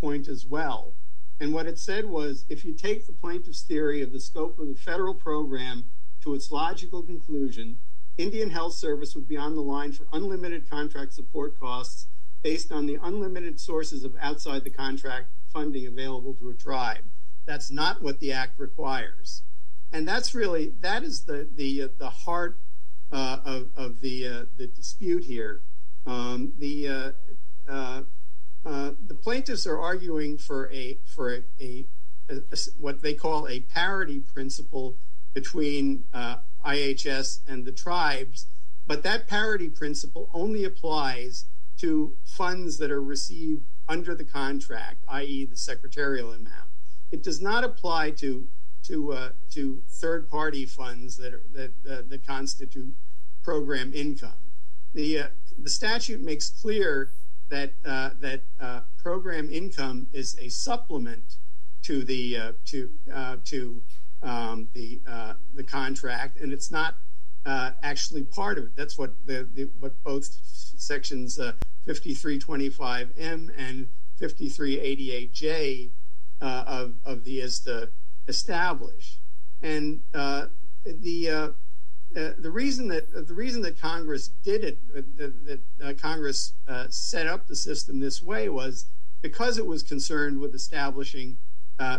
point 0.00 0.26
as 0.26 0.44
well, 0.44 0.94
and 1.38 1.54
what 1.54 1.66
it 1.66 1.78
said 1.78 2.04
was, 2.06 2.44
if 2.48 2.64
you 2.64 2.74
take 2.74 3.06
the 3.06 3.12
plaintiff's 3.12 3.62
theory 3.62 4.02
of 4.02 4.12
the 4.12 4.20
scope 4.20 4.58
of 4.58 4.68
the 4.68 4.74
federal 4.74 5.14
program 5.14 5.84
to 6.22 6.34
its 6.34 6.50
logical 6.50 7.02
conclusion, 7.02 7.78
Indian 8.18 8.50
Health 8.50 8.74
Service 8.74 9.14
would 9.14 9.26
be 9.26 9.38
on 9.38 9.54
the 9.54 9.62
line 9.62 9.92
for 9.92 10.06
unlimited 10.12 10.68
contract 10.68 11.14
support 11.14 11.58
costs 11.58 12.08
based 12.42 12.70
on 12.70 12.86
the 12.86 12.98
unlimited 13.02 13.58
sources 13.58 14.04
of 14.04 14.14
outside 14.20 14.64
the 14.64 14.70
contract 14.70 15.28
funding 15.52 15.86
available 15.86 16.34
to 16.34 16.50
a 16.50 16.54
tribe. 16.54 17.04
That's 17.46 17.70
not 17.70 18.02
what 18.02 18.20
the 18.20 18.32
act 18.32 18.58
requires, 18.58 19.42
and 19.90 20.06
that's 20.06 20.34
really 20.34 20.74
that 20.80 21.02
is 21.02 21.22
the 21.22 22.12
heart 22.24 22.58
of 23.12 23.70
of 23.76 24.00
the 24.00 24.26
uh, 24.26 24.44
the 24.56 24.66
dispute 24.66 25.24
here. 25.24 25.62
Um, 26.06 26.52
the 26.58 26.88
uh, 26.88 27.12
uh, 27.68 28.02
uh, 28.64 28.90
the 29.06 29.14
plaintiffs 29.14 29.66
are 29.66 29.80
arguing 29.80 30.38
for 30.38 30.70
a 30.72 30.98
for 31.04 31.44
a, 31.60 31.86
what 32.78 33.02
they 33.02 33.14
call 33.14 33.48
a 33.48 33.60
parity 33.60 34.20
principle 34.20 34.96
between 35.34 36.04
IHS 36.64 37.40
and 37.46 37.64
the 37.64 37.72
tribes, 37.72 38.46
but 38.86 39.02
that 39.02 39.26
parity 39.26 39.68
principle 39.68 40.28
only 40.32 40.64
applies 40.64 41.46
to 41.78 42.16
funds 42.24 42.78
that 42.78 42.90
are 42.90 43.02
received 43.02 43.64
under 43.88 44.14
the 44.14 44.24
contract, 44.24 45.04
i.e., 45.08 45.44
the 45.44 45.56
secretarial 45.56 46.32
amount. 46.32 46.70
It 47.10 47.22
does 47.22 47.40
not 47.40 47.64
apply 47.64 48.10
to 48.12 48.48
to 48.84 49.12
uh, 49.12 49.28
to 49.50 49.82
third 49.88 50.28
party 50.28 50.66
funds 50.66 51.16
that 51.16 51.34
are, 51.34 51.42
that 51.52 52.08
that 52.08 52.26
constitute 52.26 52.94
program 53.42 53.92
income. 53.94 54.52
The 54.94 55.18
uh, 55.18 55.26
the 55.58 55.70
statute 55.70 56.20
makes 56.20 56.50
clear 56.50 57.10
that 57.48 57.72
uh, 57.84 58.10
that 58.20 58.42
uh, 58.60 58.80
program 58.98 59.50
income 59.50 60.08
is 60.12 60.36
a 60.40 60.48
supplement 60.48 61.36
to 61.82 62.04
the 62.04 62.36
uh, 62.36 62.52
to 62.66 62.90
to 63.44 63.82
um, 64.22 64.68
the 64.74 65.00
the 65.54 65.64
contract, 65.64 66.38
and 66.38 66.52
it's 66.52 66.70
not 66.70 66.96
actually 67.46 68.22
part 68.22 68.58
of 68.58 68.64
it. 68.64 68.76
That's 68.76 68.98
what 68.98 69.14
the, 69.26 69.48
the 69.52 69.70
what 69.78 70.02
both 70.04 70.28
sections 70.44 71.38
5325M 71.86 73.50
and 73.56 73.88
5388J 74.20 75.90
uh, 76.40 76.64
of, 76.66 76.94
of 77.04 77.24
the 77.24 77.40
ISDA 77.40 77.88
establish. 78.28 79.18
And 79.62 80.00
uh, 80.14 80.46
the 80.84 81.30
uh, 81.30 81.48
uh, 82.18 82.32
the 82.38 82.50
reason 82.50 82.88
that 82.88 83.12
the 83.28 83.34
reason 83.34 83.62
that 83.62 83.80
Congress 83.80 84.28
did 84.42 84.64
it, 84.64 84.78
that, 85.16 86.00
Congress 86.00 86.54
set 86.88 87.26
up 87.26 87.46
the 87.46 87.56
system 87.56 88.00
this 88.00 88.22
way, 88.22 88.48
was 88.48 88.86
because 89.22 89.58
it 89.58 89.66
was 89.66 89.82
concerned 89.82 90.38
with 90.38 90.54
establishing 90.54 91.36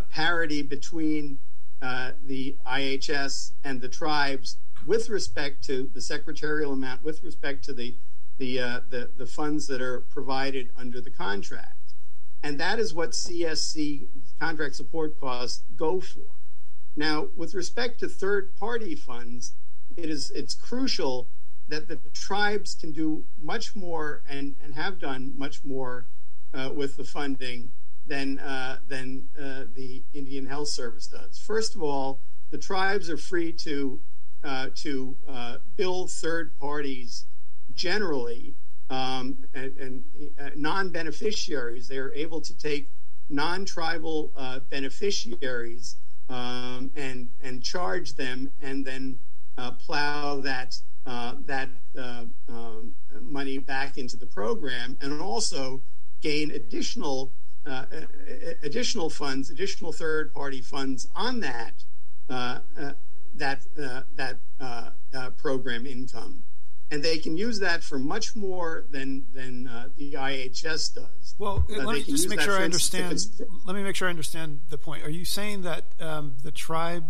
parity 0.09 0.61
between 0.61 1.39
the 1.81 2.57
IHS 2.67 3.51
and 3.63 3.79
the 3.79 3.89
tribes 3.89 4.57
with 4.85 5.09
respect 5.09 5.63
to 5.65 5.89
the 5.93 6.01
secretarial 6.01 6.73
amount, 6.73 7.03
with 7.03 7.23
respect 7.23 7.63
to 7.65 7.73
the, 7.73 7.95
the 8.39 9.29
funds 9.31 9.67
that 9.67 9.81
are 9.81 10.01
provided 10.01 10.71
under 10.75 10.99
the 10.99 11.11
contract. 11.11 11.80
And 12.43 12.59
that 12.59 12.79
is 12.79 12.93
what 12.93 13.11
CSC 13.11 14.07
contract 14.39 14.75
support 14.75 15.19
costs 15.19 15.63
go 15.75 15.99
for. 15.99 16.25
Now, 16.95 17.27
with 17.35 17.53
respect 17.53 17.99
to 17.99 18.07
third 18.07 18.53
party 18.55 18.95
funds, 18.95 19.53
it 19.95 20.09
is 20.09 20.31
it's 20.31 20.53
crucial 20.55 21.29
that 21.67 21.87
the 21.87 21.99
tribes 22.13 22.75
can 22.75 22.91
do 22.91 23.25
much 23.41 23.75
more 23.75 24.23
and, 24.27 24.55
and 24.61 24.73
have 24.75 24.99
done 24.99 25.33
much 25.37 25.63
more 25.63 26.07
uh, 26.53 26.71
with 26.73 26.97
the 26.97 27.03
funding 27.03 27.71
than 28.05 28.39
uh, 28.39 28.79
than 28.87 29.29
uh, 29.39 29.63
the 29.73 30.03
Indian 30.13 30.47
Health 30.47 30.69
Service 30.69 31.07
does. 31.07 31.37
First 31.37 31.75
of 31.75 31.83
all, 31.83 32.19
the 32.49 32.57
tribes 32.57 33.09
are 33.09 33.17
free 33.17 33.53
to 33.53 34.01
uh, 34.43 34.67
to 34.75 35.17
uh, 35.27 35.57
bill 35.77 36.07
third 36.07 36.57
parties 36.59 37.25
generally 37.73 38.55
um, 38.91 39.37
and, 39.53 39.77
and 39.77 40.03
uh, 40.39 40.49
non-beneficiaries. 40.55 41.87
They 41.87 41.97
are 41.97 42.13
able 42.13 42.41
to 42.41 42.55
take 42.57 42.89
non-tribal 43.29 44.33
uh, 44.35 44.59
beneficiaries 44.69 45.95
um, 46.29 46.91
and 46.95 47.29
and 47.41 47.63
charge 47.63 48.15
them, 48.15 48.51
and 48.61 48.85
then 48.85 49.17
uh, 49.57 49.71
plow 49.71 50.41
that 50.41 50.75
uh, 51.05 51.35
that 51.45 51.69
uh, 51.97 52.25
um, 52.49 52.93
money 53.21 53.57
back 53.57 53.97
into 53.97 54.17
the 54.17 54.25
program, 54.25 54.97
and 55.01 55.21
also 55.21 55.81
gain 56.21 56.51
additional 56.51 57.31
uh, 57.65 57.85
additional 58.61 59.09
funds, 59.09 59.49
additional 59.49 59.93
third-party 59.93 60.61
funds 60.61 61.07
on 61.15 61.39
that 61.39 61.83
that 62.27 63.61
that 64.15 65.37
program 65.37 65.85
income 65.85 66.43
and 66.91 67.01
they 67.01 67.17
can 67.17 67.37
use 67.37 67.59
that 67.59 67.83
for 67.83 67.97
much 67.97 68.35
more 68.35 68.85
than 68.91 69.25
than 69.33 69.67
uh, 69.67 69.87
the 69.97 70.13
IHS 70.13 70.93
does. 70.93 71.35
Well, 71.39 71.65
uh, 71.71 71.83
let 71.83 71.95
me 71.95 72.03
just 72.03 72.29
make 72.29 72.41
sure 72.41 72.59
I 72.59 72.63
understand. 72.63 73.25
Let 73.65 73.75
me 73.75 73.83
make 73.83 73.95
sure 73.95 74.07
I 74.07 74.11
understand 74.11 74.59
the 74.69 74.77
point. 74.77 75.03
Are 75.03 75.09
you 75.09 75.25
saying 75.25 75.61
that 75.63 75.85
um, 75.99 76.35
the 76.43 76.51
tribe 76.51 77.05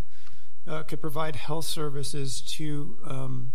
uh, 0.67 0.83
could 0.83 1.01
provide 1.01 1.35
health 1.35 1.65
services 1.65 2.41
to 2.41 2.97
um, 3.05 3.53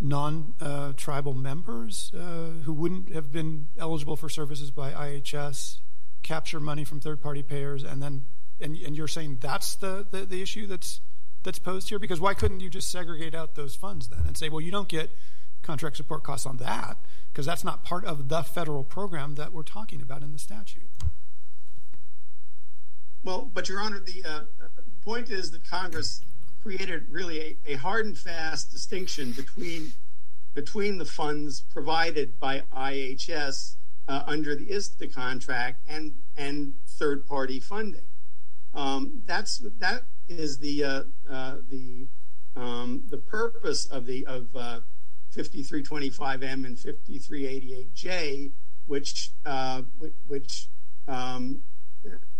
non-tribal 0.00 1.32
uh, 1.32 1.36
members 1.36 2.10
uh, 2.14 2.62
who 2.64 2.72
wouldn't 2.72 3.12
have 3.12 3.30
been 3.30 3.68
eligible 3.78 4.16
for 4.16 4.28
services 4.28 4.70
by 4.70 4.92
IHS, 4.92 5.78
capture 6.22 6.60
money 6.60 6.84
from 6.84 7.00
third-party 7.00 7.42
payers, 7.42 7.84
and 7.84 8.02
then 8.02 8.24
and, 8.60 8.76
and 8.76 8.96
you're 8.96 9.08
saying 9.08 9.38
that's 9.40 9.74
the, 9.76 10.06
the, 10.10 10.24
the 10.24 10.40
issue 10.40 10.66
that's 10.66 11.00
that's 11.42 11.58
posed 11.58 11.88
here? 11.90 11.98
Because 11.98 12.20
why 12.20 12.32
couldn't 12.32 12.60
you 12.60 12.70
just 12.70 12.90
segregate 12.90 13.34
out 13.34 13.54
those 13.54 13.74
funds 13.74 14.08
then 14.08 14.24
and 14.26 14.36
say, 14.36 14.48
well, 14.48 14.60
you 14.60 14.70
don't 14.70 14.88
get 14.88 15.10
contract 15.62 15.96
support 15.96 16.22
costs 16.22 16.46
on 16.46 16.56
that 16.58 16.98
because 17.32 17.46
that's 17.46 17.64
not 17.64 17.84
part 17.84 18.04
of 18.04 18.28
the 18.28 18.42
federal 18.42 18.84
program 18.84 19.36
that 19.36 19.52
we're 19.52 19.62
talking 19.62 20.02
about 20.02 20.22
in 20.22 20.32
the 20.32 20.38
statute. 20.38 20.90
Well, 23.24 23.50
but 23.52 23.68
Your 23.68 23.80
Honor, 23.80 24.00
the 24.00 24.24
uh, 24.28 24.40
point 25.04 25.30
is 25.30 25.50
that 25.52 25.68
Congress 25.68 26.22
created 26.62 27.06
really 27.08 27.58
a, 27.66 27.72
a, 27.72 27.74
hard 27.76 28.06
and 28.06 28.18
fast 28.18 28.70
distinction 28.70 29.32
between 29.32 29.92
between 30.54 30.98
the 30.98 31.04
funds 31.04 31.62
provided 31.72 32.38
by 32.38 32.62
IHS 32.76 33.76
uh, 34.08 34.22
under 34.26 34.54
the 34.54 34.66
ISDA 34.66 35.12
contract 35.12 35.80
and 35.88 36.14
and 36.36 36.74
third 36.86 37.26
party 37.26 37.58
funding. 37.60 38.04
Um, 38.74 39.22
that's 39.26 39.62
that 39.78 40.04
is 40.28 40.58
the 40.58 40.84
uh, 40.84 41.02
uh 41.28 41.56
the 41.68 42.08
um, 42.56 43.04
the 43.08 43.18
purpose 43.18 43.86
of 43.86 44.06
the 44.06 44.26
of 44.26 44.48
uh, 44.54 44.80
5325M 45.32 46.66
and 46.66 46.76
5388J, 46.76 48.52
which 48.86 49.30
uh, 49.44 49.82
which 50.26 50.68
um, 51.08 51.62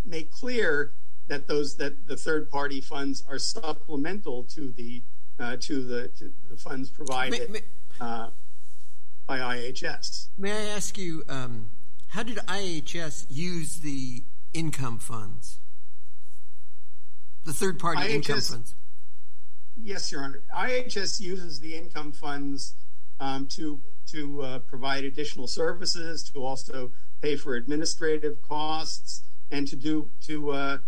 make 0.04 0.30
clear 0.30 0.92
that 1.28 1.46
those 1.46 1.76
that 1.76 2.06
the 2.06 2.16
third 2.16 2.50
party 2.50 2.80
funds 2.80 3.24
are 3.28 3.38
supplemental 3.38 4.44
to 4.44 4.70
the 4.72 5.02
uh, 5.38 5.56
to 5.60 5.82
the 5.84 6.08
to 6.08 6.32
the 6.50 6.56
funds 6.56 6.90
provided 6.90 7.62
uh, 8.00 8.28
by 9.26 9.38
IHS. 9.38 10.28
May 10.36 10.52
I 10.52 10.70
ask 10.70 10.98
you, 10.98 11.22
um, 11.28 11.70
how 12.08 12.22
did 12.22 12.36
IHS 12.38 13.26
use 13.30 13.80
the 13.80 14.24
income 14.52 14.98
funds, 14.98 15.60
the 17.44 17.52
third 17.52 17.78
party 17.78 18.02
IHS, 18.02 18.14
income 18.14 18.40
funds? 18.40 18.74
Yes, 19.76 20.12
Your 20.12 20.22
Honor. 20.22 20.42
IHS 20.54 21.20
uses 21.20 21.60
the 21.60 21.76
income 21.76 22.12
funds 22.12 22.74
to 23.48 23.80
to 24.06 24.42
uh, 24.42 24.58
provide 24.60 25.04
additional 25.04 25.46
services, 25.46 26.22
to 26.22 26.44
also 26.44 26.90
pay 27.22 27.36
for 27.36 27.54
administrative 27.54 28.42
costs, 28.42 29.22
and 29.50 29.66
to 29.68 29.76
do 29.76 30.10
to 30.20 30.50
uh, 30.50 30.78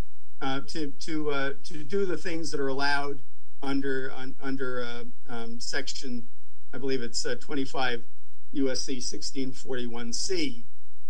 uh, 0.41 0.61
to 0.69 0.91
to 1.01 1.31
uh, 1.31 1.53
to 1.63 1.85
do 1.85 2.05
the 2.05 2.17
things 2.17 2.51
that 2.51 2.61
are 2.61 2.69
allowed 2.69 3.21
under 3.63 4.13
un, 4.17 4.35
under 4.43 4.83
uh, 4.83 5.05
um, 5.29 5.61
section, 5.61 6.29
I 6.73 6.79
believe 6.79 7.03
it's 7.03 7.25
uh, 7.25 7.37
25 7.41 8.05
USC 8.55 8.99
1641C, 8.99 10.65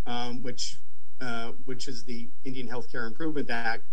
um, 0.07 0.43
which 0.43 0.79
which 1.65 1.89
is 1.89 2.05
the 2.05 2.29
Indian 2.45 2.69
Healthcare 2.69 3.07
Improvement 3.07 3.49
Act 3.49 3.85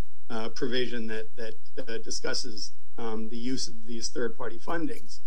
provision 0.54 1.06
that 1.06 1.34
that 1.36 2.04
discusses 2.04 2.72
um, 2.98 3.30
the 3.30 3.38
use 3.38 3.68
of 3.68 3.86
these 3.86 4.10
third 4.10 4.36
party 4.36 4.58
fundings 4.58 5.20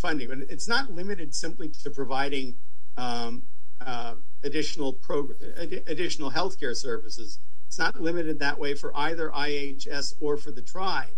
funding. 0.00 0.28
But 0.28 0.38
it's 0.48 0.68
not 0.68 0.90
limited 0.90 1.34
simply 1.34 1.68
to 1.68 1.90
providing 1.90 2.56
um, 2.96 3.42
uh, 3.80 4.14
additional 4.42 4.98
additional 5.86 6.30
healthcare 6.30 6.76
services. 6.76 7.38
It's 7.66 7.78
not 7.78 8.00
limited 8.00 8.40
that 8.40 8.58
way 8.58 8.74
for 8.74 8.96
either 8.96 9.30
IHS 9.30 10.14
or 10.20 10.36
for 10.36 10.50
the 10.50 10.62
tribe. 10.62 11.14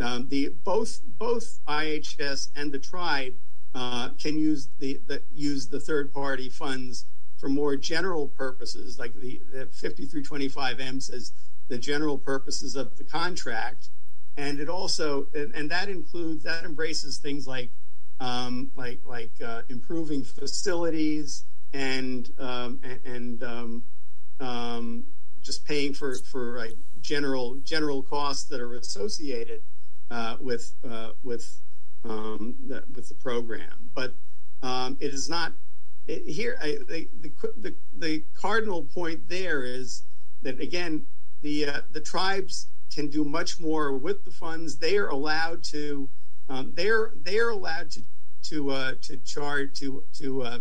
Um, 0.00 0.28
the 0.28 0.54
both 0.64 1.00
both 1.04 1.60
IHS 1.68 2.48
and 2.56 2.72
the 2.72 2.78
tribe 2.78 3.34
uh, 3.74 4.10
can 4.18 4.38
use 4.38 4.68
the, 4.78 5.00
the, 5.06 5.22
use 5.32 5.68
the 5.68 5.80
third 5.80 6.12
party 6.12 6.48
funds 6.48 7.06
for 7.38 7.48
more 7.48 7.76
general 7.76 8.28
purposes, 8.28 8.98
like 8.98 9.14
the, 9.14 9.40
the 9.52 9.66
5325M 9.66 11.02
says 11.02 11.32
the 11.68 11.78
general 11.78 12.18
purposes 12.18 12.76
of 12.76 12.96
the 12.96 13.04
contract, 13.04 13.88
and 14.36 14.60
it 14.60 14.68
also 14.68 15.26
and, 15.34 15.54
and 15.54 15.70
that 15.70 15.88
includes 15.88 16.44
that 16.44 16.64
embraces 16.64 17.18
things 17.18 17.46
like 17.46 17.70
um, 18.22 18.70
like 18.76 19.00
like 19.04 19.32
uh, 19.44 19.62
improving 19.68 20.22
facilities 20.22 21.44
and 21.72 22.30
um, 22.38 22.80
and, 23.04 23.42
um, 23.42 23.82
um, 24.38 25.04
just 25.40 25.64
paying 25.64 25.92
for 25.92 26.14
for 26.30 26.56
like 26.56 26.76
general 27.00 27.56
general 27.64 28.02
costs 28.02 28.44
that 28.44 28.60
are 28.60 28.74
associated 28.74 29.62
uh, 30.10 30.36
with 30.40 30.72
uh, 30.88 31.10
with 31.24 31.60
um, 32.04 32.54
the, 32.68 32.84
with 32.94 33.08
the 33.08 33.14
program. 33.14 33.90
But 33.92 34.14
um, 34.62 34.96
it 35.00 35.12
is 35.12 35.28
not 35.28 35.52
it, 36.06 36.22
here. 36.24 36.56
I, 36.62 36.78
the, 36.88 37.08
the 37.56 37.74
the 37.96 38.24
cardinal 38.34 38.84
point 38.84 39.28
there 39.28 39.64
is 39.64 40.04
that 40.42 40.60
again 40.60 41.06
the 41.40 41.66
uh, 41.66 41.80
the 41.90 42.00
tribes 42.00 42.68
can 42.94 43.08
do 43.08 43.24
much 43.24 43.58
more 43.58 43.96
with 43.96 44.24
the 44.24 44.30
funds. 44.30 44.76
They 44.76 44.96
are 44.96 45.08
allowed 45.08 45.64
to. 45.64 46.08
Um, 46.48 46.72
they're 46.74 47.12
they're 47.22 47.50
allowed 47.50 47.90
to 47.92 48.02
to 48.44 48.70
uh, 48.70 48.94
to 49.02 49.16
charge 49.18 49.78
to 49.80 50.04
to 50.14 50.42
uh, 50.42 50.58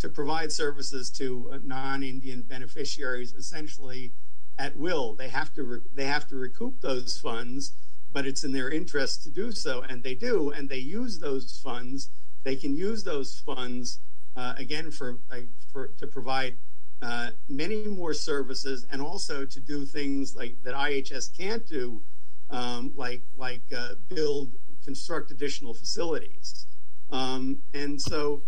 to 0.00 0.08
provide 0.08 0.50
services 0.50 1.10
to 1.10 1.50
uh, 1.52 1.58
non-Indian 1.62 2.42
beneficiaries 2.42 3.32
essentially 3.34 4.12
at 4.58 4.76
will. 4.76 5.14
They 5.14 5.28
have 5.28 5.52
to 5.54 5.62
re- 5.62 5.80
they 5.94 6.06
have 6.06 6.26
to 6.28 6.36
recoup 6.36 6.80
those 6.80 7.18
funds, 7.18 7.72
but 8.12 8.26
it's 8.26 8.44
in 8.44 8.52
their 8.52 8.70
interest 8.70 9.22
to 9.24 9.30
do 9.30 9.52
so, 9.52 9.82
and 9.82 10.02
they 10.02 10.14
do, 10.14 10.50
and 10.50 10.68
they 10.68 10.78
use 10.78 11.18
those 11.20 11.60
funds. 11.62 12.10
They 12.44 12.56
can 12.56 12.74
use 12.74 13.04
those 13.04 13.38
funds 13.38 14.00
uh, 14.36 14.54
again 14.56 14.90
for 14.90 15.18
uh, 15.30 15.42
for 15.72 15.88
to 15.98 16.06
provide 16.06 16.56
uh, 17.00 17.30
many 17.48 17.84
more 17.84 18.14
services, 18.14 18.86
and 18.90 19.00
also 19.00 19.44
to 19.44 19.60
do 19.60 19.84
things 19.84 20.34
like 20.34 20.56
that 20.64 20.74
IHS 20.74 21.36
can't 21.36 21.66
do, 21.66 22.02
um, 22.50 22.92
like 22.96 23.22
like 23.36 23.62
build, 24.08 24.50
construct 24.84 25.30
additional 25.30 25.74
facilities. 25.74 26.66
Um, 27.12 27.62
and 27.74 28.00
so, 28.00 28.42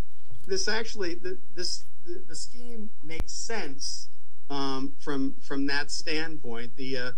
this 0.46 0.66
actually 0.68 1.14
the, 1.14 1.38
this 1.54 1.84
the, 2.04 2.24
the, 2.26 2.34
scheme 2.34 2.90
makes 3.02 3.32
sense 3.32 4.08
um, 4.50 4.94
from 4.98 5.34
from 5.40 5.66
that 5.66 5.90
standpoint. 5.90 6.76
The, 6.76 6.96
uh, 6.96 7.10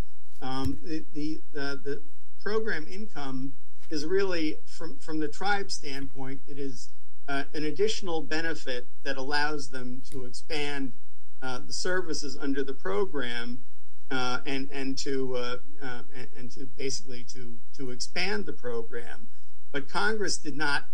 um, 0.42 0.78
the 0.82 1.04
the 1.14 1.40
the, 1.52 1.80
the 1.82 2.02
program 2.40 2.86
income 2.90 3.52
is 3.90 4.04
really 4.04 4.56
from 4.66 4.98
from 4.98 5.20
the 5.20 5.28
tribe 5.28 5.70
standpoint. 5.70 6.40
It 6.48 6.58
is 6.58 6.90
uh, 7.28 7.44
an 7.54 7.64
additional 7.64 8.22
benefit 8.22 8.88
that 9.04 9.16
allows 9.16 9.70
them 9.70 10.02
to 10.10 10.24
expand 10.24 10.92
uh, 11.42 11.60
the 11.64 11.72
services 11.72 12.36
under 12.40 12.62
the 12.64 12.72
program 12.74 13.60
uh, 14.10 14.38
and 14.46 14.68
and 14.72 14.96
to 14.98 15.36
uh, 15.36 15.56
uh, 15.82 16.02
and, 16.14 16.28
and, 16.36 16.50
to 16.52 16.66
basically 16.76 17.24
to 17.24 17.58
to 17.76 17.90
expand 17.90 18.46
the 18.46 18.52
program. 18.52 19.28
But 19.72 19.88
Congress 19.88 20.38
did 20.38 20.56
not 20.56 20.86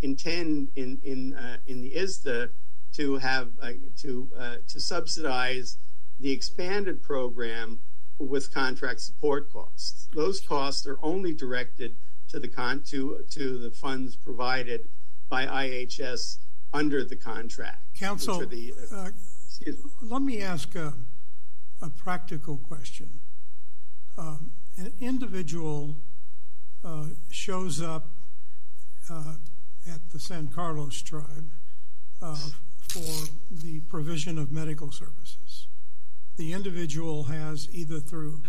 intend 0.00 0.68
in 0.76 1.00
in 1.02 1.36
in 1.66 1.80
the 1.80 1.92
ISDA 1.96 2.50
to 2.94 3.16
have 3.16 3.50
to 3.98 4.30
to 4.68 4.80
subsidize 4.80 5.78
the 6.18 6.30
expanded 6.30 7.02
program 7.02 7.78
with 8.18 8.52
contract 8.52 9.00
support 9.00 9.50
costs. 9.50 10.08
Those 10.14 10.40
costs 10.40 10.86
are 10.86 10.98
only 11.02 11.34
directed 11.34 11.96
to 12.28 12.38
the 12.38 12.48
con 12.48 12.82
to 12.86 13.24
to 13.30 13.58
the 13.58 13.70
funds 13.70 14.16
provided 14.16 14.88
by 15.28 15.46
IHS 15.46 16.38
under 16.72 17.04
the 17.04 17.16
contract. 17.16 17.82
Counsel, 17.98 18.46
the, 18.46 18.74
uh, 18.92 19.10
let 20.00 20.22
me 20.22 20.42
ask 20.42 20.74
a, 20.74 20.94
a 21.80 21.90
practical 21.90 22.56
question. 22.56 23.20
Um, 24.16 24.52
an 24.76 24.92
individual 25.00 25.96
uh, 26.84 27.06
shows 27.30 27.80
up 27.80 28.08
uh, 29.10 29.34
at 29.90 30.10
the 30.10 30.18
San 30.18 30.48
Carlos 30.48 31.02
tribe 31.02 31.50
uh, 32.20 32.36
for 32.88 33.28
the 33.50 33.80
provision 33.88 34.38
of 34.38 34.52
medical 34.52 34.90
services. 34.90 35.66
The 36.36 36.52
individual 36.52 37.24
has 37.24 37.68
either 37.72 37.98
through 37.98 38.42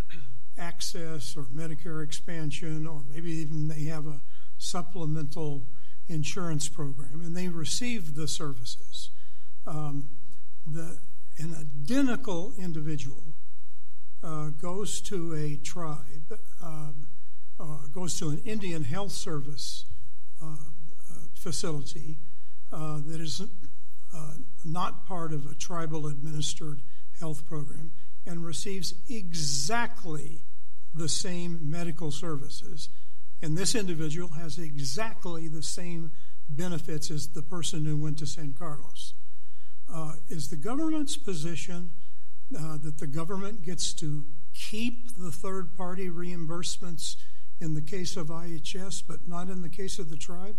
AHCCCS 0.58 1.38
or 1.38 1.44
Medicare 1.44 2.04
expansion, 2.04 2.88
or 2.88 3.02
maybe 3.10 3.32
even 3.32 3.68
they 3.68 3.84
have 3.86 4.06
a 4.06 4.22
supplemental 4.58 5.68
insurance 6.08 6.70
program, 6.70 7.22
and 7.22 7.36
they 7.36 7.48
receive 7.50 8.16
the 8.16 8.28
services. 8.28 9.10
Um, 9.66 10.10
the, 10.66 11.00
an 11.38 11.56
identical 11.56 12.54
individual 12.58 13.36
uh, 14.24 14.50
goes 14.50 15.02
to 15.02 15.36
a 15.36 15.58
tribe, 15.58 16.40
uh, 16.64 16.92
uh, 17.60 17.78
goes 17.92 18.18
to 18.20 18.30
an 18.30 18.42
Indian 18.46 18.84
Health 18.84 19.12
Service 19.12 19.86
uh, 20.42 20.56
facility 21.44 22.18
uh, 22.72 23.00
that 23.06 23.20
is 23.20 23.42
not 24.66 25.06
part 25.06 25.34
of 25.34 25.46
a 25.46 25.54
tribal 25.54 26.08
administered 26.08 26.82
health 27.20 27.46
program 27.46 27.92
and 28.26 28.46
receives 28.46 28.94
exactly 29.10 30.42
the 30.94 31.10
same 31.10 31.60
medical 31.62 32.12
services. 32.12 32.90
And 33.42 33.58
this 33.58 33.76
individual 33.76 34.30
has 34.30 34.58
exactly 34.58 35.48
the 35.48 35.64
same 35.64 36.12
benefits 36.48 37.12
as 37.12 37.30
the 37.30 37.42
person 37.42 37.86
who 37.86 37.98
went 37.98 38.20
to 38.20 38.26
San 38.26 38.54
Carlos. 38.54 39.14
Uh, 39.94 40.14
is 40.30 40.50
the 40.50 40.56
government's 40.56 41.18
position 41.18 41.92
uh, 42.58 42.78
that 42.78 43.00
the 43.00 43.08
government 43.08 43.64
gets 43.64 43.94
to 43.94 44.26
keep 44.54 45.18
the 45.18 45.32
third 45.32 45.76
party 45.76 46.10
reimbursements 46.10 47.16
in 47.60 47.74
the 47.74 47.82
case 47.82 48.16
of 48.16 48.28
IHS, 48.28 49.04
but 49.06 49.28
not 49.28 49.50
in 49.50 49.62
the 49.62 49.70
case 49.70 50.00
of 50.00 50.10
the 50.10 50.18
tribe? 50.18 50.56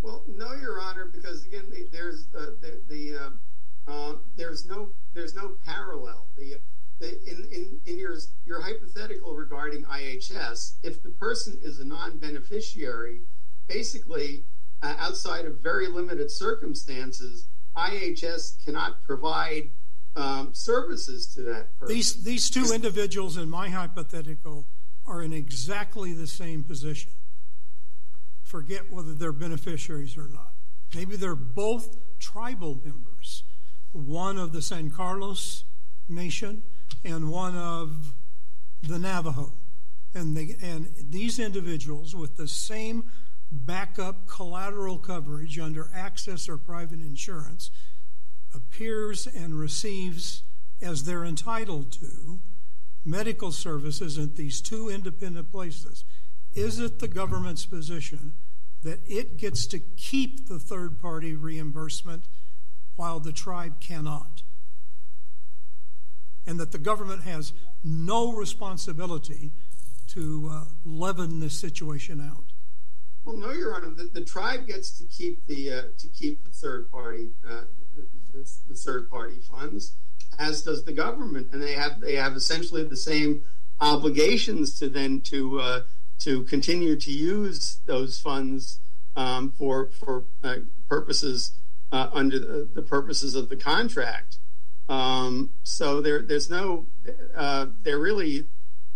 Well, 0.00 0.24
no, 0.28 0.54
Your 0.54 0.80
Honor, 0.80 1.06
because 1.12 1.44
again, 1.44 1.64
there's 1.92 2.28
uh, 2.36 2.50
the, 2.60 2.80
the 2.88 3.18
uh, 3.18 3.90
uh, 3.90 4.14
there's 4.36 4.66
no 4.66 4.90
there's 5.14 5.34
no 5.34 5.56
parallel. 5.64 6.26
The, 6.36 6.54
the, 7.00 7.08
in 7.28 7.48
in 7.52 7.80
in 7.86 7.98
your 7.98 8.16
your 8.44 8.60
hypothetical 8.62 9.34
regarding 9.34 9.84
IHS, 9.84 10.76
if 10.82 11.02
the 11.02 11.10
person 11.10 11.58
is 11.62 11.80
a 11.80 11.84
non-beneficiary, 11.84 13.22
basically 13.66 14.44
uh, 14.82 14.94
outside 14.98 15.44
of 15.44 15.60
very 15.60 15.88
limited 15.88 16.30
circumstances, 16.30 17.46
IHS 17.76 18.64
cannot 18.64 19.02
provide 19.04 19.70
um, 20.16 20.50
services 20.52 21.26
to 21.34 21.42
that 21.42 21.76
person. 21.78 21.94
These, 21.94 22.24
these 22.24 22.50
two 22.50 22.72
individuals 22.72 23.36
in 23.36 23.48
my 23.48 23.68
hypothetical 23.68 24.66
are 25.06 25.22
in 25.22 25.32
exactly 25.32 26.12
the 26.12 26.26
same 26.26 26.64
position. 26.64 27.12
Forget 28.48 28.90
whether 28.90 29.12
they're 29.12 29.30
beneficiaries 29.30 30.16
or 30.16 30.26
not. 30.26 30.54
Maybe 30.94 31.16
they're 31.16 31.34
both 31.34 31.98
tribal 32.18 32.80
members, 32.82 33.42
one 33.92 34.38
of 34.38 34.54
the 34.54 34.62
San 34.62 34.90
Carlos 34.90 35.64
nation 36.08 36.62
and 37.04 37.30
one 37.30 37.54
of 37.54 38.14
the 38.82 38.98
Navajo. 38.98 39.52
And, 40.14 40.34
they, 40.34 40.56
and 40.62 40.88
these 40.98 41.38
individuals 41.38 42.16
with 42.16 42.38
the 42.38 42.48
same 42.48 43.10
backup 43.52 44.26
collateral 44.26 44.96
coverage 44.96 45.58
under 45.58 45.84
AHCCCS 45.94 46.48
or 46.48 46.56
private 46.56 47.02
insurance 47.02 47.70
appears 48.54 49.26
and 49.26 49.60
receives 49.60 50.42
as 50.80 51.04
they're 51.04 51.26
entitled 51.26 51.92
to 51.92 52.40
medical 53.04 53.52
services 53.52 54.16
at 54.16 54.36
these 54.36 54.62
two 54.62 54.88
independent 54.88 55.50
places. 55.50 56.04
Is 56.54 56.78
it 56.78 56.98
the 56.98 57.08
government's 57.08 57.66
position 57.66 58.34
that 58.82 59.00
it 59.06 59.36
gets 59.36 59.66
to 59.68 59.78
keep 59.78 60.48
the 60.48 60.58
third 60.58 61.00
party 61.00 61.34
reimbursement 61.34 62.24
while 62.96 63.20
the 63.20 63.32
tribe 63.32 63.80
cannot? 63.80 64.42
And 66.46 66.58
that 66.58 66.72
the 66.72 66.78
government 66.78 67.24
has 67.24 67.52
no 67.84 68.32
responsibility 68.32 69.52
to 70.08 70.50
uh, 70.50 70.64
leaven 70.84 71.40
this 71.40 71.58
situation 71.58 72.20
out? 72.20 72.44
Well, 73.24 73.36
no, 73.36 73.52
Your 73.52 73.74
Honor. 73.74 73.90
The, 73.90 74.08
the 74.12 74.24
tribe 74.24 74.66
gets 74.66 74.96
to 74.98 75.04
keep 75.04 75.46
the 75.46 75.70
uh, 75.70 75.82
to 75.98 76.08
keep 76.08 76.44
the 76.44 76.50
third 76.50 76.90
party 76.90 77.32
uh, 77.46 77.64
the, 78.32 78.48
the, 78.68 78.74
third 78.74 79.10
party 79.10 79.40
funds, 79.40 79.96
as 80.38 80.62
does 80.62 80.84
the 80.84 80.92
government, 80.92 81.48
and 81.52 81.62
they 81.62 81.74
have 81.74 82.00
they 82.00 82.14
have 82.14 82.36
essentially 82.36 82.84
the 82.84 82.96
same 82.96 83.42
obligations 83.80 84.78
to 84.78 84.88
then 84.88 85.20
to 85.20 85.60
uh, 85.60 85.80
to 86.20 86.42
continue 86.44 86.96
to 86.96 87.10
use 87.10 87.80
those 87.86 88.20
funds 88.20 88.80
um, 89.16 89.52
for 89.52 89.90
for 89.90 90.24
uh, 90.42 90.56
purposes 90.88 91.52
uh, 91.92 92.08
under 92.12 92.38
the, 92.38 92.68
the, 92.74 92.82
purposes 92.82 93.34
of 93.34 93.48
the 93.48 93.56
contract. 93.56 94.38
Um, 94.88 95.50
so 95.62 96.00
there 96.00 96.22
there's 96.22 96.50
no 96.50 96.86
uh, 97.36 97.66
there 97.82 97.98
really 97.98 98.46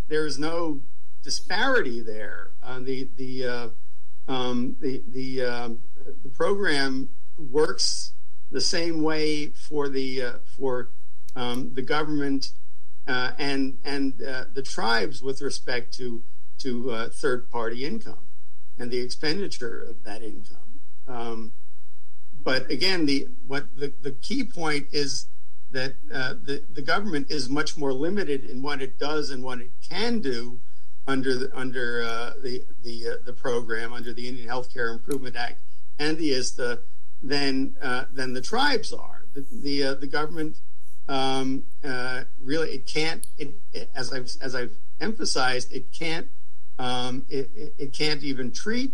there's 0.07 0.37
no 0.37 0.81
disparity 1.23 2.01
there. 2.01 2.51
the 2.79 3.09
the 3.15 3.71
um, 4.27 4.77
the 4.79 5.03
the 5.07 5.41
um, 5.43 5.79
the 6.23 6.29
program 6.29 7.09
works 7.37 8.13
the 8.51 8.61
same 8.61 9.01
way 9.01 9.47
for 9.47 9.89
the 9.89 10.21
uh, 10.21 10.33
for 10.45 10.89
um, 11.35 11.73
the 11.73 11.81
government 11.81 12.47
uh, 13.07 13.31
and 13.37 13.77
and 13.83 14.21
uh, 14.21 14.45
the 14.53 14.61
tribes 14.61 15.21
with 15.21 15.41
respect 15.41 15.93
to 15.95 16.23
to 16.59 16.91
uh, 16.91 17.09
third 17.09 17.49
party 17.49 17.85
income 17.85 18.25
and 18.77 18.91
the 18.91 18.99
expenditure 18.99 19.79
of 19.79 20.03
that 20.03 20.23
income. 20.23 20.79
Um, 21.07 21.53
but 22.43 22.69
again, 22.69 23.05
the 23.05 23.27
what 23.47 23.75
the, 23.75 23.93
the 24.01 24.11
key 24.11 24.43
point 24.43 24.87
is 24.91 25.27
that 25.71 25.95
uh, 26.13 26.35
the 26.43 26.81
government 26.81 27.31
is 27.31 27.49
much 27.49 27.77
more 27.77 27.93
limited 27.93 28.43
in 28.43 28.61
what 28.61 28.81
it 28.81 28.99
does 28.99 29.29
and 29.29 29.43
what 29.43 29.59
it 29.59 29.71
can 29.87 30.19
do 30.19 30.59
under 31.07 31.35
the 31.35 31.57
under 31.57 32.03
uh, 32.03 32.33
the 32.41 32.63
the 32.83 33.19
the 33.25 33.33
program 33.33 33.93
under 33.93 34.13
the 34.13 34.27
Indian 34.27 34.47
Healthcare 34.47 34.91
Improvement 34.91 35.35
Act 35.35 35.61
and 35.99 36.17
the 36.17 36.31
ISDA 36.31 36.79
than 37.21 37.75
the 38.33 38.41
tribes 38.41 38.93
are. 38.93 39.25
The 39.33 40.09
government 40.09 40.57
um, 41.07 41.63
really 42.41 42.69
it 42.69 42.87
can't 42.87 43.25
as 43.95 44.13
I've 44.13 44.29
as 44.41 44.55
I've 44.55 44.75
emphasized 44.99 45.73
it 45.73 45.91
can't 45.91 46.29
it, 46.79 47.49
it, 47.77 47.93
can't 47.93 48.23
even 48.23 48.51
treat 48.51 48.93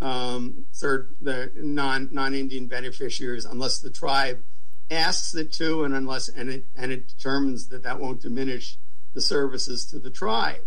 um, 0.00 0.66
third 0.74 1.14
the 1.20 1.50
non 1.56 2.08
non 2.12 2.34
Indian 2.34 2.66
beneficiaries 2.66 3.44
unless 3.44 3.78
the 3.78 3.90
tribe 3.90 4.42
asks 4.90 5.34
it 5.34 5.52
to 5.52 5.84
and 5.84 5.94
unless 5.94 6.28
and 6.28 6.48
it 6.50 6.64
and 6.76 6.92
it 6.92 7.08
determines 7.08 7.68
that 7.68 7.82
that 7.82 7.98
won't 7.98 8.20
diminish 8.20 8.78
the 9.14 9.20
services 9.20 9.86
to 9.86 9.98
the 9.98 10.10
tribe. 10.10 10.60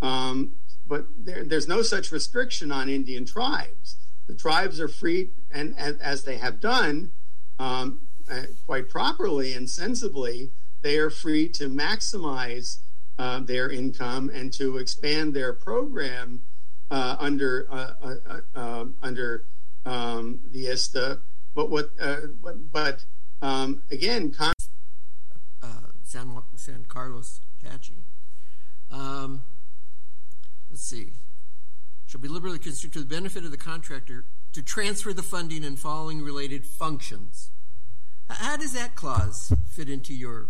Um, 0.00 0.52
but 0.86 1.06
there, 1.18 1.44
there's 1.44 1.68
no 1.68 1.82
such 1.82 2.12
restriction 2.12 2.72
on 2.72 2.88
Indian 2.88 3.26
tribes. 3.26 3.96
The 4.26 4.34
tribes 4.34 4.80
are 4.80 4.88
free, 4.88 5.30
and, 5.50 5.74
as 5.78 6.24
they 6.24 6.36
have 6.36 6.60
done, 6.60 7.12
um, 7.58 8.02
uh, 8.30 8.42
quite 8.66 8.88
properly 8.88 9.52
and 9.52 9.68
sensibly, 9.68 10.50
they 10.82 10.96
are 10.98 11.10
free 11.10 11.48
to 11.50 11.68
maximize 11.68 12.78
uh, 13.18 13.40
their 13.40 13.70
income 13.70 14.30
and 14.32 14.52
to 14.54 14.78
expand 14.78 15.34
their 15.34 15.52
program 15.52 16.42
uh, 16.90 17.16
under 17.18 17.66
uh, 17.70 17.92
uh, 18.02 18.40
uh, 18.54 18.84
under 19.02 19.44
um, 19.84 20.40
the 20.50 20.66
ISDA. 20.66 21.20
But 21.54 21.70
what? 21.70 21.90
but, 22.42 22.72
but 22.72 23.04
um, 23.42 23.82
again, 23.90 24.30
con- 24.32 24.54
San 26.04 26.42
San 26.56 26.84
Carlos 26.86 27.40
Apache. 27.62 28.04
Um, 28.90 29.42
let's 30.70 30.82
see. 30.82 31.12
Shall 32.06 32.20
be 32.20 32.28
liberally 32.28 32.58
construed 32.58 32.94
to 32.94 33.00
the 33.00 33.04
benefit 33.04 33.44
of 33.44 33.50
the 33.50 33.58
contractor 33.58 34.24
to 34.54 34.62
transfer 34.62 35.12
the 35.12 35.22
funding 35.22 35.62
and 35.62 35.78
following 35.78 36.22
related 36.22 36.64
functions 36.64 37.50
how 38.30 38.56
does 38.56 38.72
that 38.72 38.94
clause 38.94 39.52
fit 39.66 39.88
into 39.88 40.14
your 40.14 40.48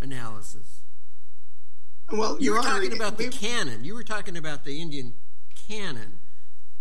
analysis? 0.00 0.80
Well, 2.10 2.36
you 2.40 2.52
were 2.52 2.62
talking 2.62 2.92
about 2.92 3.18
the 3.18 3.28
canon. 3.28 3.84
You 3.84 3.94
were 3.94 4.04
talking 4.04 4.36
about 4.36 4.64
the 4.64 4.80
Indian 4.80 5.14
canon. 5.68 6.18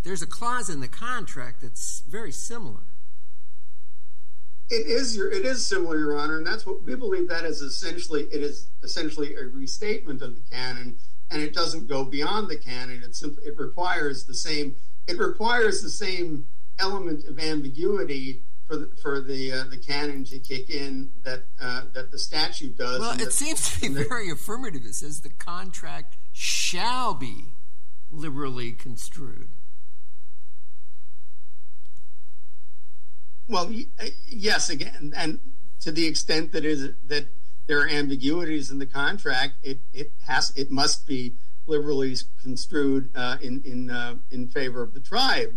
There's 0.04 0.22
a 0.22 0.28
clause 0.28 0.70
in 0.70 0.82
the 0.82 0.88
contract 0.88 1.62
that's 1.62 2.04
very 2.08 2.32
similar. 2.32 2.84
It 4.70 4.88
is 4.88 5.16
your, 5.16 5.32
it 5.32 5.46
is 5.46 5.66
similar, 5.66 6.00
Your 6.00 6.18
Honor, 6.18 6.38
and 6.38 6.46
that's 6.46 6.66
what 6.66 6.84
we 6.84 6.96
believe. 6.96 7.28
That 7.28 7.46
is 7.46 7.62
essentially 7.62 8.24
it 8.32 8.42
is 8.42 8.70
essentially 8.84 9.36
a 9.36 9.46
restatement 9.46 10.22
of 10.22 10.36
the 10.36 10.42
canon, 10.42 10.98
and 11.30 11.42
it 11.42 11.54
doesn't 11.54 11.88
go 11.88 12.04
beyond 12.04 12.50
the 12.50 12.58
canon. 12.58 13.04
It 13.04 13.16
simply 13.16 13.46
it 13.46 13.58
requires 13.58 14.26
the 14.26 14.34
same 14.34 14.76
it 15.08 15.20
requires 15.20 15.82
the 15.82 15.90
same 15.90 16.48
element 16.80 17.26
of 17.26 17.40
ambiguity 17.40 18.42
for 18.67 18.78
the, 18.78 18.89
for 19.01 19.21
the 19.21 19.51
uh, 19.51 19.63
the 19.69 19.78
canon 19.78 20.23
to 20.25 20.39
kick 20.39 20.69
in 20.69 21.10
that 21.23 21.45
uh, 21.62 21.84
that 21.93 22.12
the 22.12 22.19
statute 22.19 22.78
does. 22.78 22.99
Well, 22.99 23.19
it 23.19 23.32
seems 23.32 23.73
to 23.73 23.82
be 23.82 24.04
very 24.04 24.30
affirmative. 24.30 24.84
It 24.86 24.95
says 24.95 25.21
the 25.21 25.30
contract 25.30 26.17
shall 26.32 27.13
be 27.13 27.54
liberally 28.10 28.71
construed. 28.71 29.49
Well, 33.47 33.71
uh, 33.99 34.06
yes, 34.28 34.69
again, 34.69 35.13
and 35.15 35.39
to 35.82 35.91
the 35.91 36.08
extent 36.08 36.51
that 36.54 36.65
is 36.65 36.89
that 37.06 37.28
there 37.67 37.80
are 37.80 37.88
ambiguities 37.88 38.71
in 38.71 38.80
the 38.80 38.88
contract, 38.88 39.56
it 39.63 39.80
it 39.93 40.12
has 40.25 40.51
it 40.56 40.71
must 40.71 41.06
be 41.06 41.36
liberally 41.67 42.15
construed 42.41 43.10
uh, 43.15 43.38
in 43.41 43.62
in 43.63 43.91
uh, 43.91 44.15
in 44.32 44.47
favor 44.47 44.82
of 44.82 44.93
the 44.93 44.99
tribe. 44.99 45.56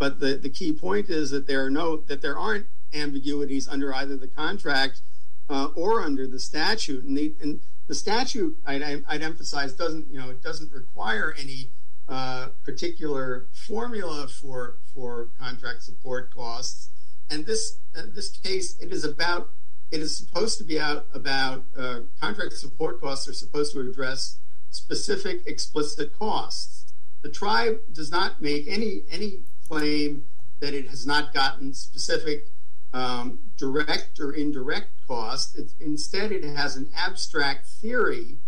But 0.00 0.18
the, 0.18 0.38
the 0.38 0.48
key 0.48 0.72
point 0.72 1.10
is 1.10 1.30
that 1.30 1.46
there 1.46 1.62
are 1.62 1.70
no 1.70 1.98
that 1.98 2.22
there 2.22 2.36
aren't 2.36 2.66
ambiguities 2.94 3.68
under 3.68 3.94
either 3.94 4.16
the 4.16 4.26
contract 4.26 5.02
uh, 5.50 5.68
or 5.76 6.00
under 6.00 6.26
the 6.26 6.40
statute. 6.40 7.04
And 7.04 7.16
the, 7.18 7.34
and 7.40 7.60
the 7.86 7.94
statute, 7.94 8.56
I'd, 8.64 9.04
I'd, 9.06 9.22
emphasize, 9.22 9.74
doesn't 9.74 10.10
you 10.10 10.18
know 10.18 10.30
it 10.30 10.42
doesn't 10.42 10.72
require 10.72 11.34
any 11.38 11.68
uh, 12.08 12.48
particular 12.64 13.48
formula 13.52 14.26
for 14.26 14.78
for 14.94 15.28
contract 15.38 15.82
support 15.82 16.32
costs. 16.32 16.88
And 17.28 17.44
this 17.44 17.78
uh, 17.94 18.04
this 18.14 18.30
case, 18.30 18.78
it 18.80 18.92
is 18.92 19.04
about 19.04 19.50
it 19.90 20.00
is 20.00 20.16
supposed 20.16 20.56
to 20.58 20.64
be 20.64 20.80
out 20.80 21.08
about 21.12 21.66
uh, 21.76 22.00
contract 22.18 22.54
support 22.54 23.02
costs 23.02 23.28
are 23.28 23.34
supposed 23.34 23.74
to 23.74 23.80
address 23.80 24.38
specific 24.70 25.42
explicit 25.46 26.18
costs. 26.18 26.94
The 27.22 27.28
tribe 27.28 27.80
does 27.92 28.10
not 28.10 28.40
make 28.40 28.66
any 28.66 29.02
any 29.10 29.40
claim 29.70 30.24
that 30.60 30.74
it 30.74 30.88
has 30.88 31.06
not 31.06 31.32
gotten 31.32 31.72
specific 31.72 32.48
um, 32.92 33.38
direct 33.56 34.18
or 34.18 34.32
indirect 34.32 34.90
cost. 35.06 35.56
It's, 35.56 35.74
instead, 35.80 36.32
it 36.32 36.44
has 36.44 36.76
an 36.76 36.90
abstract 36.94 37.66
theory 37.66 38.38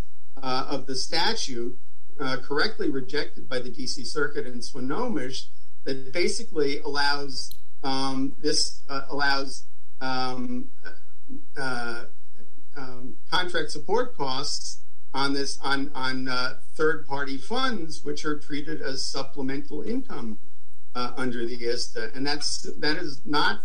uh, 0.43 0.67
of 0.69 0.87
the 0.87 0.97
statute, 0.97 1.79
uh, 2.21 2.39
correctly 2.43 2.91
rejected 2.91 3.49
by 3.49 3.61
the 3.61 3.71
DC 3.71 4.05
Circuit 4.07 4.47
in 4.47 4.61
Swinomish, 4.61 5.47
that 5.85 6.13
basically 6.13 6.81
allows 6.81 7.55
um, 7.85 8.35
this 8.39 8.83
uh, 8.89 9.03
allows 9.09 9.65
um, 10.01 10.69
contract 13.31 13.71
support 13.71 14.17
costs 14.17 14.83
on 15.15 15.33
this 15.33 15.59
on 15.63 15.91
on 15.95 16.29
uh, 16.29 16.55
third 16.77 17.07
party 17.07 17.37
funds, 17.37 18.05
which 18.05 18.25
are 18.25 18.39
treated 18.39 18.81
as 18.81 19.05
supplemental 19.05 19.83
income 19.83 20.39
under 20.95 21.47
the 21.47 21.57
ISDA, 21.57 22.15
and 22.15 22.27
that's 22.27 22.63
that 22.79 22.97
is 22.97 23.23
not 23.25 23.65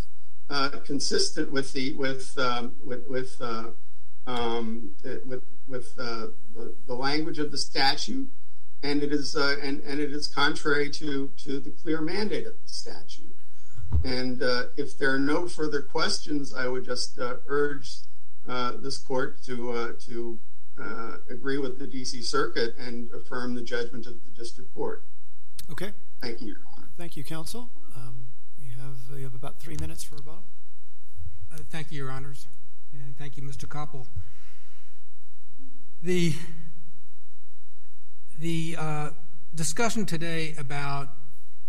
uh, 0.49 0.69
consistent 0.85 1.51
with 1.51 1.73
the 1.73 1.93
with 1.93 2.37
um, 2.37 2.73
with 2.85 3.05
with 3.09 3.35
uh, 3.41 3.71
um, 4.25 4.91
with 5.25 5.43
with 5.67 5.93
uh, 5.99 6.27
the, 6.55 6.73
the, 6.87 6.93
language 6.93 7.37
of 7.37 7.51
the 7.51 7.57
statute, 7.57 8.29
and 8.81 9.03
it 9.03 9.11
is 9.11 9.35
uh, 9.35 9.57
and 9.61 9.81
and 9.81 9.99
it 9.99 10.13
is 10.13 10.27
contrary 10.27 10.89
to 10.89 11.31
to 11.43 11.59
the 11.59 11.69
clear 11.69 11.99
mandate 11.99 12.47
of 12.47 12.53
the 12.63 12.69
statute. 12.69 13.35
And 14.05 14.41
uh, 14.41 14.67
if 14.77 14.97
there 14.97 15.13
are 15.13 15.19
no 15.19 15.47
further 15.47 15.81
questions, 15.81 16.53
I 16.53 16.67
would 16.67 16.85
just 16.85 17.19
urge 17.47 17.97
this 18.81 18.97
court 18.97 19.43
to 19.43 19.97
to 20.05 20.39
agree 21.29 21.57
with 21.57 21.77
the 21.77 21.87
D.C. 21.87 22.21
Circuit 22.21 22.73
and 22.77 23.11
affirm 23.11 23.53
the 23.53 23.61
judgment 23.61 24.05
of 24.05 24.13
the 24.23 24.31
district 24.31 24.73
court. 24.73 25.03
Okay. 25.69 25.91
Thank 26.21 26.41
you. 26.41 26.55
Thank 26.97 27.15
you, 27.15 27.23
counsel. 27.23 27.69
Um, 27.95 28.25
we 28.59 28.69
have 28.69 29.19
you 29.19 29.23
have 29.25 29.35
about 29.35 29.59
three 29.59 29.77
minutes 29.79 30.03
for 30.03 30.15
rebuttal. 30.15 30.45
Uh, 31.53 31.57
thank 31.69 31.91
you, 31.91 31.99
Your 31.99 32.09
Honors, 32.09 32.47
and 32.91 33.15
thank 33.15 33.37
you, 33.37 33.43
Mr. 33.43 33.67
Koppel. 33.67 34.07
The 36.01 36.33
the 38.39 38.77
uh, 38.79 39.09
discussion 39.53 40.07
today 40.07 40.55
about 40.57 41.09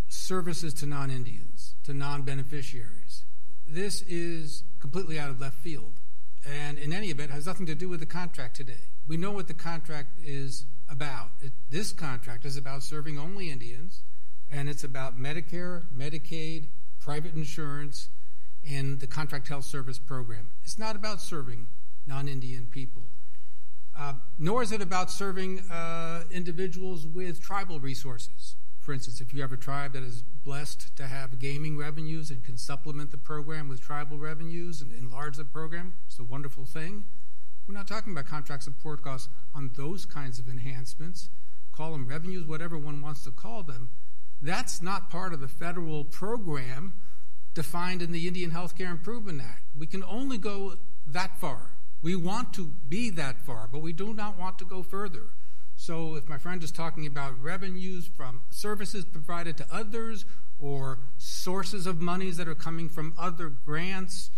services 0.08 0.72
to 0.72 0.86
non-Indians, 0.86 1.74
to 1.84 1.92
non-beneficiaries, 1.92 3.24
this 3.66 4.00
is 4.08 4.62
completely 4.80 5.18
out 5.18 5.28
of 5.28 5.42
left 5.42 5.58
field, 5.58 6.00
and 6.46 6.78
in 6.78 6.90
any 6.90 7.10
event, 7.10 7.32
has 7.32 7.44
nothing 7.44 7.66
to 7.66 7.74
do 7.74 7.90
with 7.90 8.00
the 8.00 8.06
contract 8.06 8.56
today. 8.56 8.88
We 9.06 9.18
know 9.18 9.32
what 9.32 9.46
the 9.46 9.52
contract 9.52 10.08
is 10.24 10.64
about. 10.88 11.32
It, 11.42 11.52
this 11.68 11.92
contract 11.92 12.46
is 12.46 12.56
about 12.56 12.82
serving 12.82 13.18
only 13.18 13.50
Indians 13.50 14.04
and 14.50 14.68
it's 14.68 14.84
about 14.84 15.18
Medicare, 15.18 15.82
Medicaid, 15.96 16.66
private 17.00 17.34
insurance, 17.34 18.08
and 18.68 19.00
the 19.00 19.06
contract 19.06 19.48
health 19.48 19.64
service 19.64 19.98
program. 19.98 20.50
It's 20.64 20.78
not 20.78 20.96
about 20.96 21.20
serving 21.20 21.66
non 22.06 22.28
Indian 22.28 22.66
people, 22.66 23.02
uh, 23.96 24.14
nor 24.38 24.62
is 24.62 24.72
it 24.72 24.80
about 24.80 25.10
serving 25.10 25.60
uh, 25.70 26.24
individuals 26.30 27.06
with 27.06 27.40
tribal 27.40 27.80
resources. 27.80 28.56
For 28.80 28.94
instance, 28.94 29.20
if 29.20 29.34
you 29.34 29.42
have 29.42 29.52
a 29.52 29.56
tribe 29.58 29.92
that 29.92 30.02
is 30.02 30.22
blessed 30.22 30.96
to 30.96 31.06
have 31.06 31.38
gaming 31.38 31.76
revenues 31.76 32.30
and 32.30 32.42
can 32.42 32.56
supplement 32.56 33.10
the 33.10 33.18
program 33.18 33.68
with 33.68 33.82
tribal 33.82 34.16
revenues 34.16 34.80
and 34.80 34.94
enlarge 34.94 35.36
the 35.36 35.44
program, 35.44 35.94
it's 36.06 36.18
a 36.18 36.24
wonderful 36.24 36.64
thing. 36.64 37.04
We're 37.66 37.74
not 37.74 37.86
talking 37.86 38.12
about 38.12 38.24
contract 38.24 38.62
support 38.62 39.02
costs 39.02 39.28
on 39.54 39.72
those 39.76 40.06
kinds 40.06 40.38
of 40.38 40.48
enhancements. 40.48 41.28
Call 41.70 41.92
them 41.92 42.06
revenues, 42.06 42.46
whatever 42.46 42.78
one 42.78 43.02
wants 43.02 43.24
to 43.24 43.30
call 43.30 43.62
them. 43.62 43.90
That's 44.40 44.80
not 44.80 45.10
part 45.10 45.32
of 45.32 45.40
the 45.40 45.48
federal 45.48 46.04
program 46.04 46.94
defined 47.54 48.02
in 48.02 48.12
the 48.12 48.28
Indian 48.28 48.50
Healthcare 48.50 48.90
Improvement 48.90 49.40
Act. 49.42 49.64
We 49.76 49.86
can 49.86 50.04
only 50.04 50.38
go 50.38 50.76
that 51.06 51.38
far. 51.40 51.72
We 52.02 52.14
want 52.14 52.52
to 52.54 52.72
be 52.88 53.10
that 53.10 53.40
far, 53.40 53.68
but 53.70 53.80
we 53.80 53.92
do 53.92 54.14
not 54.14 54.38
want 54.38 54.58
to 54.60 54.64
go 54.64 54.82
further. 54.82 55.30
So 55.74 56.14
if 56.14 56.28
my 56.28 56.38
friend 56.38 56.62
is 56.62 56.70
talking 56.70 57.06
about 57.06 57.40
revenues 57.42 58.06
from 58.06 58.42
services 58.50 59.04
provided 59.04 59.56
to 59.58 59.66
others 59.70 60.24
or 60.60 60.98
sources 61.18 61.86
of 61.86 62.00
monies 62.00 62.36
that 62.36 62.48
are 62.48 62.54
coming 62.54 62.88
from 62.88 63.14
other 63.18 63.48
grants, 63.48 64.30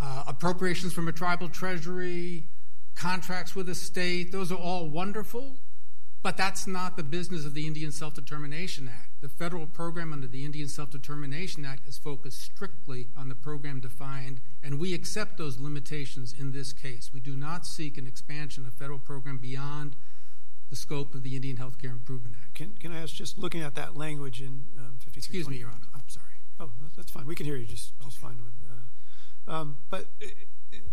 uh, 0.00 0.24
appropriations 0.26 0.92
from 0.92 1.08
a 1.08 1.12
tribal 1.12 1.48
treasury, 1.48 2.48
contracts 2.94 3.54
with 3.54 3.66
the 3.66 3.74
state, 3.74 4.32
those 4.32 4.50
are 4.50 4.58
all 4.58 4.88
wonderful, 4.88 5.56
but 6.26 6.36
that's 6.36 6.66
not 6.66 6.96
the 6.96 7.04
business 7.04 7.44
of 7.44 7.54
the 7.54 7.68
Indian 7.68 7.92
Self 7.92 8.14
Determination 8.14 8.88
Act. 8.88 9.10
The 9.20 9.28
federal 9.28 9.64
program 9.64 10.12
under 10.12 10.26
the 10.26 10.44
Indian 10.44 10.66
Self 10.66 10.90
Determination 10.90 11.64
Act 11.64 11.86
is 11.86 11.98
focused 11.98 12.40
strictly 12.42 13.06
on 13.16 13.28
the 13.28 13.36
program 13.36 13.78
defined, 13.78 14.40
and 14.60 14.80
we 14.80 14.92
accept 14.92 15.38
those 15.38 15.60
limitations 15.60 16.34
in 16.36 16.50
this 16.50 16.72
case. 16.72 17.12
We 17.14 17.20
do 17.20 17.36
not 17.36 17.64
seek 17.64 17.96
an 17.96 18.08
expansion 18.08 18.66
of 18.66 18.74
federal 18.74 18.98
program 18.98 19.38
beyond 19.38 19.94
the 20.68 20.74
scope 20.74 21.14
of 21.14 21.22
the 21.22 21.36
Indian 21.36 21.58
Healthcare 21.58 21.92
Improvement 21.92 22.34
Act. 22.42 22.54
Can, 22.54 22.72
can 22.72 22.90
I 22.90 23.02
ask, 23.02 23.14
just 23.14 23.38
looking 23.38 23.62
at 23.62 23.76
that 23.76 23.96
language 23.96 24.40
in 24.40 24.64
um, 24.80 24.98
53? 24.98 25.18
Excuse 25.20 25.48
me, 25.48 25.58
Your 25.58 25.68
Honor. 25.68 25.86
I'm 25.94 26.08
sorry. 26.08 26.26
Oh, 26.58 26.72
that's 26.96 27.12
fine. 27.12 27.26
We 27.26 27.36
can 27.36 27.46
hear 27.46 27.54
you 27.54 27.66
just, 27.66 27.96
just 28.02 28.18
okay. 28.18 28.26
fine 28.26 28.38
with. 28.42 28.54
Uh, 28.68 29.52
um, 29.52 29.76
but 29.90 30.06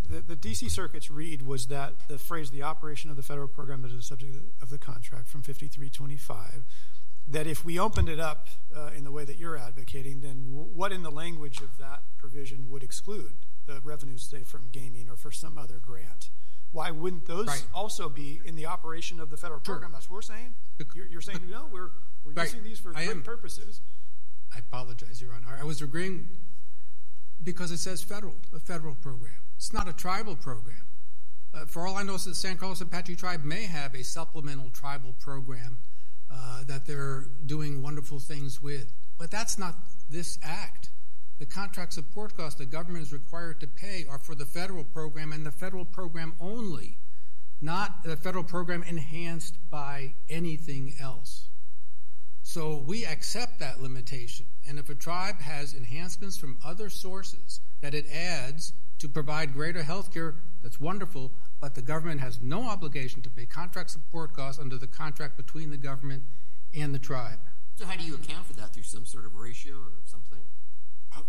the, 0.09 0.21
the 0.21 0.35
D.C. 0.35 0.69
Circuit's 0.69 1.09
read 1.09 1.41
was 1.41 1.67
that 1.67 1.93
the 2.07 2.17
phrase 2.17 2.51
"the 2.51 2.63
operation 2.63 3.09
of 3.09 3.15
the 3.15 3.23
federal 3.23 3.47
program 3.47 3.81
that 3.81 3.91
is 3.91 3.97
the 3.97 4.03
subject 4.03 4.35
of 4.61 4.69
the 4.69 4.77
contract" 4.77 5.27
from 5.27 5.41
5325. 5.41 6.63
That 7.25 7.47
if 7.47 7.63
we 7.63 7.79
opened 7.79 8.09
it 8.09 8.19
up 8.19 8.49
uh, 8.75 8.89
in 8.95 9.05
the 9.05 9.11
way 9.11 9.23
that 9.23 9.37
you're 9.37 9.57
advocating, 9.57 10.19
then 10.19 10.51
w- 10.51 10.69
what 10.73 10.91
in 10.91 11.03
the 11.03 11.11
language 11.11 11.61
of 11.61 11.77
that 11.79 12.01
provision 12.17 12.69
would 12.69 12.83
exclude 12.83 13.33
the 13.65 13.79
revenues, 13.81 14.23
say, 14.23 14.43
from 14.43 14.69
gaming 14.71 15.09
or 15.09 15.15
for 15.15 15.31
some 15.31 15.57
other 15.57 15.79
grant? 15.79 16.29
why 16.73 16.89
wouldn't 16.89 17.27
those 17.27 17.65
also 17.73 18.09
be 18.09 18.41
in 18.43 18.55
the 18.55 18.65
operation 18.65 19.19
of 19.19 19.29
the 19.29 19.37
federal 19.37 19.59
program? 19.59 19.91
That's 19.91 20.09
what 20.09 20.15
we're 20.15 20.21
saying. 20.23 20.55
You're, 20.95 21.05
you're 21.05 21.21
saying 21.21 21.39
no. 21.49 21.69
We're 21.71 21.89
using 22.43 22.63
these 22.63 22.79
for 22.79 22.91
good 22.91 23.23
purposes. 23.23 23.79
I 24.53 24.59
apologize, 24.59 25.21
Your 25.21 25.33
Honor. 25.33 25.57
I 25.59 25.63
was 25.63 25.81
agreeing 25.81 26.27
because 27.43 27.71
it 27.71 27.77
says 27.77 28.01
federal, 28.01 28.35
a 28.55 28.59
federal 28.59 28.95
program. 28.95 29.33
It's 29.63 29.71
not 29.71 29.87
a 29.87 29.93
tribal 29.93 30.35
program. 30.35 30.83
Uh, 31.53 31.63
for 31.63 31.87
all 31.87 31.95
I 31.95 32.03
know, 32.03 32.17
the 32.17 32.35
San 32.35 32.57
Carlos 32.57 32.81
Apache 32.81 33.15
tribe 33.15 33.45
may 33.45 33.63
have 33.63 33.95
a 33.95 34.03
supplemental 34.03 34.69
tribal 34.71 35.13
program 35.21 35.77
uh, 36.29 36.65
that 36.65 36.85
they're 36.85 37.27
doing 37.45 37.81
wonderful 37.81 38.19
things 38.19 38.61
with, 38.61 38.91
but 39.17 39.31
that's 39.31 39.57
not 39.57 39.77
this 40.09 40.37
act. 40.43 40.89
The 41.39 41.45
contract 41.45 41.93
support 41.93 42.35
costs 42.35 42.59
the 42.59 42.65
government 42.65 43.05
is 43.05 43.13
required 43.13 43.61
to 43.61 43.67
pay 43.67 44.05
are 44.09 44.19
for 44.19 44.35
the 44.35 44.45
federal 44.45 44.83
program 44.83 45.31
and 45.31 45.45
the 45.45 45.51
federal 45.51 45.85
program 45.85 46.33
only, 46.41 46.97
not 47.61 48.03
the 48.03 48.17
federal 48.17 48.43
program 48.43 48.83
enhanced 48.83 49.55
by 49.69 50.13
anything 50.29 50.93
else. 50.99 51.47
So 52.41 52.83
we 52.85 53.05
accept 53.05 53.59
that 53.59 53.81
limitation. 53.81 54.45
And 54.67 54.77
if 54.77 54.89
a 54.89 54.95
tribe 54.95 55.39
has 55.39 55.73
enhancements 55.73 56.35
from 56.35 56.57
other 56.65 56.89
sources 56.89 57.61
that 57.79 57.93
it 57.93 58.07
adds 58.11 58.73
to 59.03 59.09
provide 59.09 59.51
greater 59.51 59.83
health 59.83 60.13
care, 60.13 60.33
that's 60.61 60.79
wonderful, 60.79 61.29
but 61.59 61.75
the 61.75 61.81
government 61.81 62.21
has 62.21 62.39
no 62.41 62.63
obligation 62.63 63.21
to 63.21 63.29
pay 63.29 63.45
contract 63.45 63.89
support 63.89 64.31
costs 64.31 64.61
under 64.61 64.77
the 64.77 64.87
contract 64.87 65.35
between 65.35 65.69
the 65.71 65.77
government 65.77 66.23
and 66.73 66.95
the 66.95 66.99
tribe. 66.99 67.39
So, 67.75 67.85
how 67.85 67.97
do 67.97 68.05
you 68.05 68.15
account 68.15 68.45
for 68.45 68.53
that 68.53 68.73
through 68.73 68.83
some 68.83 69.05
sort 69.05 69.25
of 69.25 69.35
ratio 69.35 69.73
or 69.73 69.91
something? 70.05 70.39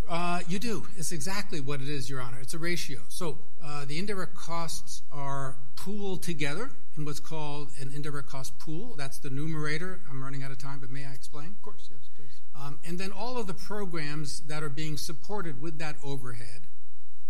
Uh, 0.09 0.41
you 0.49 0.61
do. 0.61 0.87
It's 0.97 1.11
exactly 1.11 1.61
what 1.61 1.81
it 1.81 1.89
is, 1.89 2.09
Your 2.09 2.20
Honor. 2.20 2.39
It's 2.41 2.55
a 2.55 2.59
ratio. 2.59 3.01
So 3.09 3.39
uh, 3.62 3.85
the 3.85 3.99
indirect 3.99 4.35
costs 4.35 5.03
are 5.12 5.57
pooled 5.77 6.22
together 6.22 6.70
in 6.97 7.05
what's 7.05 7.20
called 7.20 7.70
an 7.81 7.91
indirect 7.95 8.29
cost 8.29 8.59
pool. 8.59 8.95
That's 8.97 9.18
the 9.18 9.31
numerator. 9.31 10.01
I'm 10.09 10.22
running 10.22 10.43
out 10.43 10.51
of 10.53 10.59
time, 10.59 10.79
but 10.79 10.91
may 10.91 11.05
I 11.05 11.12
explain? 11.12 11.49
Of 11.49 11.62
course, 11.62 11.89
yes, 11.91 12.09
please. 12.16 12.41
Um, 12.55 12.79
and 12.87 12.99
then 12.99 13.12
all 13.12 13.37
of 13.37 13.47
the 13.47 13.55
programs 13.55 14.41
that 14.43 14.62
are 14.62 14.70
being 14.70 14.97
supported 14.97 15.61
with 15.61 15.79
that 15.79 15.97
overhead 16.05 16.62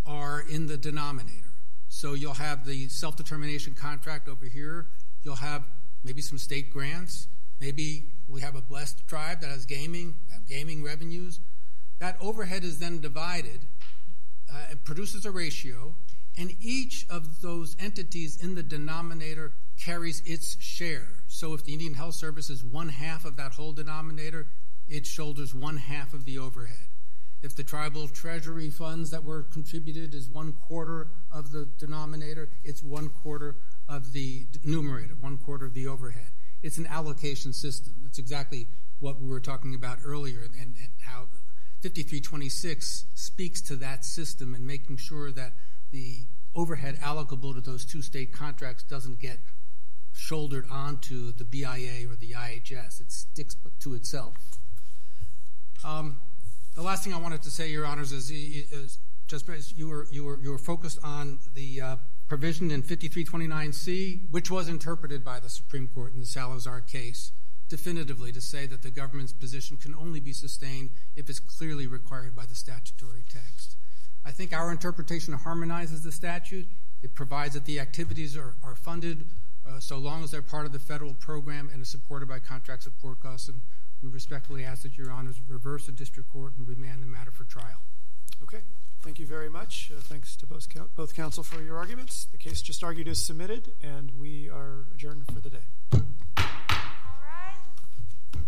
are 0.07 0.45
in 0.49 0.67
the 0.67 0.77
denominator. 0.77 1.53
So 1.89 2.15
you'll 2.15 2.35
have 2.35 2.67
the 2.67 2.89
self 2.89 3.17
determination 3.17 3.75
contract 3.75 4.29
over 4.29 4.47
here. 4.47 4.87
You'll 5.23 5.37
have 5.37 5.65
maybe 6.03 6.21
some 6.21 6.39
state 6.39 6.73
grants. 6.73 7.29
Maybe 7.61 8.05
we 8.29 8.41
have 8.41 8.57
a 8.57 8.61
blessed 8.61 9.07
tribe 9.07 9.41
that 9.41 9.51
has 9.51 9.65
gaming, 9.65 10.17
gaming 10.49 10.83
revenues 10.83 11.41
that 11.99 12.17
overhead 12.21 12.65
is 12.65 12.79
then 12.79 13.01
divided, 13.01 13.61
uh, 14.53 14.73
it 14.73 14.85
produces 14.85 15.25
a 15.25 15.31
ratio, 15.31 15.95
and 16.37 16.53
each 16.61 17.07
of 17.09 17.41
those 17.41 17.77
entities 17.79 18.43
in 18.43 18.55
the 18.55 18.63
denominator 18.63 19.53
carries 19.83 20.21
its 20.27 20.61
share. 20.61 21.09
So 21.29 21.55
if 21.55 21.65
the 21.65 21.73
Indian 21.73 21.95
Health 21.95 22.15
Service 22.15 22.51
is 22.51 22.65
one 22.65 22.89
half 22.89 23.25
of 23.25 23.37
that 23.37 23.53
whole 23.53 23.73
denominator, 23.73 24.49
it 24.89 25.07
shoulders 25.07 25.55
one 25.55 25.77
half 25.77 26.13
of 26.13 26.25
the 26.25 26.39
overhead. 26.39 26.89
If 27.45 27.55
the 27.55 27.63
tribal 27.63 28.09
treasury 28.09 28.71
funds 28.71 29.11
that 29.11 29.23
were 29.23 29.43
contributed 29.43 30.15
is 30.15 30.31
one 30.31 30.55
quarter 30.55 31.09
of 31.31 31.53
the 31.53 31.69
denominator, 31.79 32.49
it's 32.65 32.83
one 32.83 33.11
quarter 33.11 33.57
of 33.87 34.15
the 34.15 34.47
numerator, 34.65 35.15
one 35.21 35.37
quarter 35.37 35.67
of 35.67 35.75
the 35.75 35.87
overhead. 35.87 36.31
It's 36.63 36.79
an 36.79 36.87
allocation 36.87 37.53
system. 37.53 37.93
That's 38.03 38.19
exactly 38.19 38.67
what 38.99 39.21
we 39.21 39.29
were 39.29 39.41
talking 39.41 39.75
about 39.75 39.99
earlier 40.03 40.41
and, 40.41 40.55
and 40.55 40.75
how 41.05 41.29
5326 41.83 43.05
speaks 43.13 43.61
to 43.61 43.77
that 43.77 44.07
system 44.07 44.55
and 44.55 44.67
making 44.67 44.97
sure 44.97 45.31
that 45.31 45.53
the 45.91 46.21
overhead 46.55 46.99
allocable 47.03 47.53
to 47.53 47.61
those 47.61 47.85
two 47.85 48.01
state 48.01 48.33
contracts 48.33 48.85
doesn't 48.85 49.21
get 49.21 49.39
shouldered 50.15 50.65
onto 50.71 51.31
the 51.33 51.45
BIA 51.45 52.09
or 52.09 52.17
the 52.17 52.33
IHS. 52.33 53.03
It 53.03 53.13
sticks 53.13 53.55
to 53.81 53.93
itself. 53.93 54.35
Um, 55.85 56.21
the 56.75 56.83
last 56.83 57.05
thing 57.05 57.15
I 57.15 57.19
wanted 57.19 57.43
to 57.43 57.51
say, 57.51 57.71
Your 57.71 57.87
Honors, 57.87 58.13
is, 58.13 58.31
is 58.31 58.99
just 59.27 59.49
you 59.77 59.89
were 59.89 60.07
you 60.11 60.25
were 60.25 60.39
you 60.41 60.51
were 60.51 60.59
focused 60.59 60.99
on 61.03 61.39
the 61.55 61.81
uh, 61.81 61.97
provision 62.29 62.71
in 62.71 62.83
5329C, 62.83 64.31
which 64.31 64.51
was 64.51 64.69
interpreted 64.69 65.25
by 65.25 65.41
the 65.41 65.49
Supreme 65.49 65.89
Court 65.89 66.15
in 66.15 66.21
the 66.21 66.27
Salazar 66.27 66.81
case 66.81 67.33
definitively 67.69 68.31
to 68.31 68.41
say 68.41 68.67
that 68.67 68.83
the 68.83 68.91
government's 68.91 69.33
position 69.33 69.77
can 69.77 69.95
only 69.95 70.21
be 70.21 70.33
sustained 70.33 70.91
if 71.17 71.31
it's 71.31 71.41
clearly 71.41 71.87
required 71.87 72.37
by 72.37 72.45
the 72.47 72.55
statutory 72.55 73.25
text. 73.29 73.77
I 74.25 74.31
think 74.31 74.53
our 74.53 74.71
interpretation 74.71 75.35
harmonizes 75.35 76.03
the 76.03 76.13
statute. 76.13 76.67
It 77.03 77.15
provides 77.15 77.55
that 77.55 77.65
the 77.65 77.81
activities 77.81 78.37
are, 78.37 78.55
are 78.63 78.75
funded 78.75 79.27
uh, 79.67 79.81
so 79.81 79.99
long 79.99 80.23
as 80.23 80.31
they're 80.31 80.43
part 80.43 80.67
of 80.67 80.73
the 80.73 80.79
federal 80.79 81.15
program 81.15 81.71
and 81.73 81.83
are 81.83 81.87
supported 81.87 82.29
by 82.29 82.39
contract 82.39 82.83
support 82.83 83.21
costs. 83.21 83.49
And 83.49 83.61
we 84.05 84.11
respectfully 84.11 84.65
ask 84.65 84.83
that 84.83 84.99
Your 84.99 85.11
Honors 85.11 85.41
reverse 85.49 85.87
the 85.87 85.93
district 85.93 86.31
court 86.31 86.53
and 86.59 86.69
remand 86.69 87.03
the 87.03 87.07
matter 87.07 87.31
for 87.31 87.45
trial. 87.45 87.81
Okay. 88.43 88.61
Thank 89.01 89.19
you 89.19 89.27
very 89.27 89.49
much. 89.49 89.91
Uh, 89.95 90.01
thanks 90.01 90.37
to 90.37 90.47
both, 90.47 90.67
both 90.95 91.15
counsel 91.15 91.43
for 91.43 91.63
your 91.63 91.77
arguments. 91.77 92.27
The 92.31 92.39
case 92.39 92.63
just 92.63 92.85
argued 92.85 93.09
is 93.09 93.25
submitted, 93.25 93.73
and 93.83 94.13
we 94.19 94.49
are 94.49 94.87
adjourned 94.95 95.27
for 95.27 95.41
the 95.41 95.51
day. 95.51 96.64